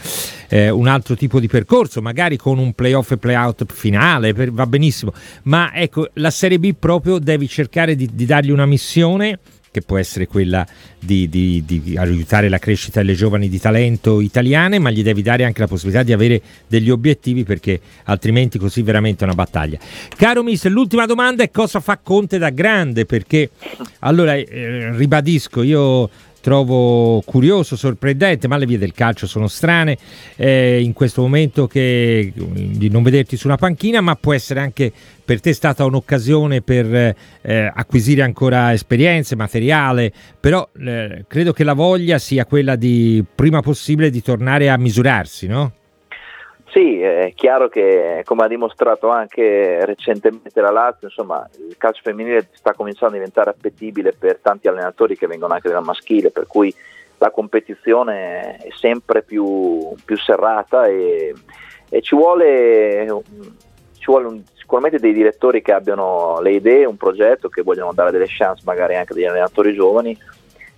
eh, 0.48 0.70
un 0.70 0.86
altro 0.86 1.16
tipo 1.16 1.38
di 1.38 1.48
percorso, 1.48 2.00
magari 2.00 2.38
con 2.38 2.56
un 2.56 2.72
playoff 2.72 3.10
e 3.10 3.18
playout 3.18 3.70
finale, 3.70 4.32
per, 4.32 4.50
va 4.52 4.66
benissimo, 4.66 5.12
ma 5.42 5.74
ecco, 5.74 6.08
la 6.14 6.30
Serie 6.30 6.58
B 6.58 6.72
proprio 6.78 7.18
devi 7.18 7.46
cercare 7.46 7.94
di, 7.94 8.08
di 8.10 8.24
dargli 8.24 8.50
una 8.50 8.64
missione 8.64 9.38
che 9.76 9.82
può 9.82 9.98
essere 9.98 10.26
quella 10.26 10.66
di, 10.98 11.28
di, 11.28 11.62
di, 11.66 11.96
aiutare 11.98 12.48
la 12.48 12.58
crescita 12.58 13.00
delle 13.00 13.12
giovani 13.12 13.50
di 13.50 13.60
talento 13.60 14.22
italiane, 14.22 14.78
ma 14.78 14.90
gli 14.90 15.02
devi 15.02 15.20
dare 15.20 15.44
anche 15.44 15.60
la 15.60 15.66
possibilità 15.66 16.02
di 16.02 16.14
avere 16.14 16.40
degli 16.66 16.88
obiettivi 16.88 17.44
perché 17.44 17.78
altrimenti 18.04 18.58
così 18.58 18.80
veramente 18.80 19.20
è 19.20 19.26
una 19.26 19.34
battaglia. 19.34 19.78
Caro 20.16 20.42
Mister, 20.42 20.72
l'ultima 20.72 21.04
domanda 21.04 21.42
è 21.42 21.50
cosa 21.50 21.80
fa 21.80 21.98
Conte 21.98 22.38
da 22.38 22.48
grande? 22.48 23.04
Perché 23.04 23.50
allora 23.98 24.34
eh, 24.34 24.96
ribadisco, 24.96 25.62
io 25.62 26.08
trovo 26.46 27.20
curioso, 27.22 27.74
sorprendente, 27.74 28.46
ma 28.46 28.56
le 28.56 28.66
vie 28.66 28.78
del 28.78 28.92
calcio 28.92 29.26
sono 29.26 29.48
strane 29.48 29.98
eh, 30.36 30.80
in 30.80 30.92
questo 30.92 31.20
momento 31.20 31.66
che, 31.66 32.32
di 32.32 32.88
non 32.88 33.02
vederti 33.02 33.36
su 33.36 33.48
una 33.48 33.56
panchina, 33.56 34.00
ma 34.00 34.14
può 34.14 34.32
essere 34.32 34.60
anche 34.60 34.92
per 35.24 35.40
te 35.40 35.52
stata 35.52 35.84
un'occasione 35.84 36.62
per 36.62 37.16
eh, 37.42 37.72
acquisire 37.74 38.22
ancora 38.22 38.72
esperienze, 38.72 39.34
materiale, 39.34 40.12
però 40.38 40.68
eh, 40.78 41.24
credo 41.26 41.52
che 41.52 41.64
la 41.64 41.72
voglia 41.72 42.20
sia 42.20 42.46
quella 42.46 42.76
di 42.76 43.24
prima 43.34 43.60
possibile 43.60 44.08
di 44.08 44.22
tornare 44.22 44.70
a 44.70 44.78
misurarsi, 44.78 45.48
no? 45.48 45.72
Sì, 46.76 47.00
è 47.00 47.32
chiaro 47.34 47.70
che 47.70 48.20
come 48.26 48.44
ha 48.44 48.48
dimostrato 48.48 49.08
anche 49.08 49.82
recentemente 49.86 50.60
la 50.60 50.70
Lazio, 50.70 51.06
insomma, 51.06 51.48
il 51.66 51.74
calcio 51.78 52.02
femminile 52.02 52.48
sta 52.52 52.74
cominciando 52.74 53.14
a 53.14 53.18
diventare 53.18 53.48
appetibile 53.48 54.12
per 54.12 54.40
tanti 54.42 54.68
allenatori 54.68 55.16
che 55.16 55.26
vengono 55.26 55.54
anche 55.54 55.70
dal 55.70 55.82
maschile, 55.82 56.30
per 56.30 56.46
cui 56.46 56.70
la 57.16 57.30
competizione 57.30 58.58
è 58.58 58.68
sempre 58.78 59.22
più, 59.22 59.94
più 60.04 60.18
serrata 60.18 60.84
e, 60.84 61.32
e 61.88 62.02
ci 62.02 62.14
vuole, 62.14 63.22
ci 63.96 64.04
vuole 64.04 64.26
un, 64.26 64.42
sicuramente 64.52 64.98
dei 64.98 65.14
direttori 65.14 65.62
che 65.62 65.72
abbiano 65.72 66.40
le 66.42 66.50
idee, 66.50 66.84
un 66.84 66.98
progetto, 66.98 67.48
che 67.48 67.62
vogliono 67.62 67.94
dare 67.94 68.10
delle 68.10 68.26
chance 68.28 68.62
magari 68.66 68.96
anche 68.96 69.14
agli 69.14 69.24
allenatori 69.24 69.72
giovani 69.72 70.14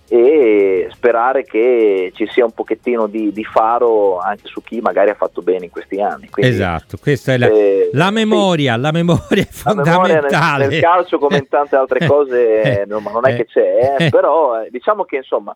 e 0.09 0.87
sperare 0.91 1.43
che 1.43 2.11
ci 2.15 2.27
sia 2.27 2.43
un 2.43 2.51
pochettino 2.51 3.05
di, 3.05 3.31
di, 3.31 3.43
faro 3.43 4.17
anche 4.17 4.47
su 4.47 4.63
chi 4.63 4.81
magari 4.81 5.11
ha 5.11 5.15
fatto 5.15 5.41
bene 5.43 5.65
in 5.65 5.71
questi 5.71 6.01
anni. 6.01 6.29
Quindi, 6.29 6.51
esatto, 6.51 6.97
questa 6.99 7.33
è 7.33 7.37
la, 7.37 7.47
eh, 7.47 7.89
la 7.93 8.09
memoria, 8.09 8.73
sì, 8.73 8.81
la 8.81 8.91
memoria 8.91 9.43
è 9.43 9.47
fondamentale. 9.47 9.91
Memoria 9.91 10.21
nel, 10.21 10.69
nel, 10.69 10.81
calcio 10.81 11.19
come 11.19 11.37
in 11.37 11.47
tante 11.47 11.75
altre 11.75 12.07
cose 12.07 12.61
eh, 12.81 12.85
non, 12.87 13.03
non 13.03 13.27
è 13.27 13.35
che 13.35 13.45
c'è, 13.45 13.95
eh, 13.99 14.09
però 14.11 14.61
eh, 14.61 14.69
diciamo 14.71 15.03
che 15.03 15.17
insomma 15.17 15.55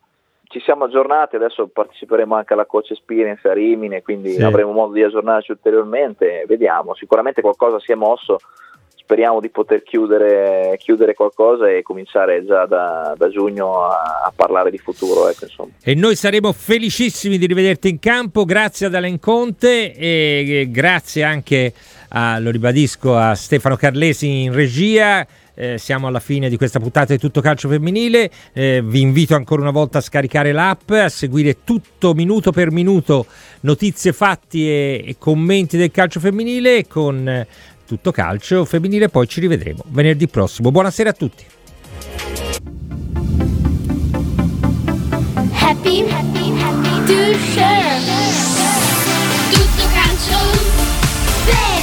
ci 0.53 0.59
siamo 0.59 0.83
aggiornati, 0.83 1.35
adesso 1.35 1.65
parteciperemo 1.65 2.35
anche 2.35 2.53
alla 2.53 2.67
Coach 2.67 2.91
Experience 2.91 3.47
a 3.47 3.53
Rimini, 3.53 4.03
quindi 4.03 4.33
sì. 4.33 4.43
avremo 4.43 4.71
modo 4.71 4.93
di 4.93 5.01
aggiornarci 5.01 5.49
ulteriormente, 5.49 6.45
vediamo, 6.47 6.93
sicuramente 6.93 7.41
qualcosa 7.41 7.79
si 7.79 7.91
è 7.91 7.95
mosso 7.95 8.37
speriamo 9.03 9.41
di 9.41 9.49
poter 9.49 9.83
chiudere, 9.83 10.77
chiudere, 10.79 11.13
qualcosa 11.13 11.69
e 11.69 11.81
cominciare 11.81 12.45
già 12.45 12.65
da, 12.65 13.13
da 13.17 13.29
giugno 13.29 13.83
a, 13.83 14.23
a, 14.25 14.31
parlare 14.33 14.71
di 14.71 14.77
futuro. 14.77 15.29
Ecco, 15.29 15.45
e 15.83 15.93
noi 15.93 16.15
saremo 16.15 16.53
felicissimi 16.53 17.37
di 17.37 17.45
rivederti 17.45 17.89
in 17.89 17.99
campo, 17.99 18.45
grazie 18.45 18.85
ad 18.85 18.95
Alen 18.95 19.19
Conte 19.19 19.93
e 19.93 20.67
grazie 20.71 21.23
anche, 21.23 21.73
a, 22.09 22.39
lo 22.39 22.49
ribadisco, 22.49 23.15
a 23.15 23.35
Stefano 23.35 23.75
Carlesi 23.75 24.43
in 24.43 24.53
regia. 24.53 25.27
Eh, 25.55 25.77
siamo 25.77 26.07
alla 26.07 26.19
fine 26.19 26.49
di 26.49 26.57
questa 26.57 26.79
puntata 26.79 27.13
di 27.13 27.19
Tutto 27.19 27.39
Calcio 27.39 27.69
Femminile. 27.69 28.31
Eh, 28.53 28.81
vi 28.83 29.01
invito 29.01 29.35
ancora 29.35 29.61
una 29.61 29.69
volta 29.69 29.99
a 29.99 30.01
scaricare 30.01 30.51
l'app, 30.51 30.89
a 30.89 31.09
seguire 31.09 31.63
tutto 31.63 32.15
minuto 32.15 32.51
per 32.51 32.71
minuto 32.71 33.27
notizie, 33.59 34.13
fatti 34.13 34.67
e, 34.67 35.03
e 35.05 35.15
commenti 35.19 35.77
del 35.77 35.91
calcio 35.91 36.19
femminile 36.19 36.87
con 36.87 37.45
tutto 37.93 38.11
calcio 38.11 38.65
femminile, 38.65 39.07
poi 39.09 39.27
ci 39.27 39.39
rivedremo 39.39 39.83
venerdì 39.89 40.27
prossimo. 40.27 40.71
Buonasera 40.71 41.11
a 41.11 41.13
tutti. 41.13 41.45
Happy, 45.51 46.01
happy, 46.09 46.59
happy 46.59 47.05
to 47.05 47.37
share. 47.51 48.01
Tutto 49.51 49.83
calcio. 49.93 50.37
Zero. 51.45 51.82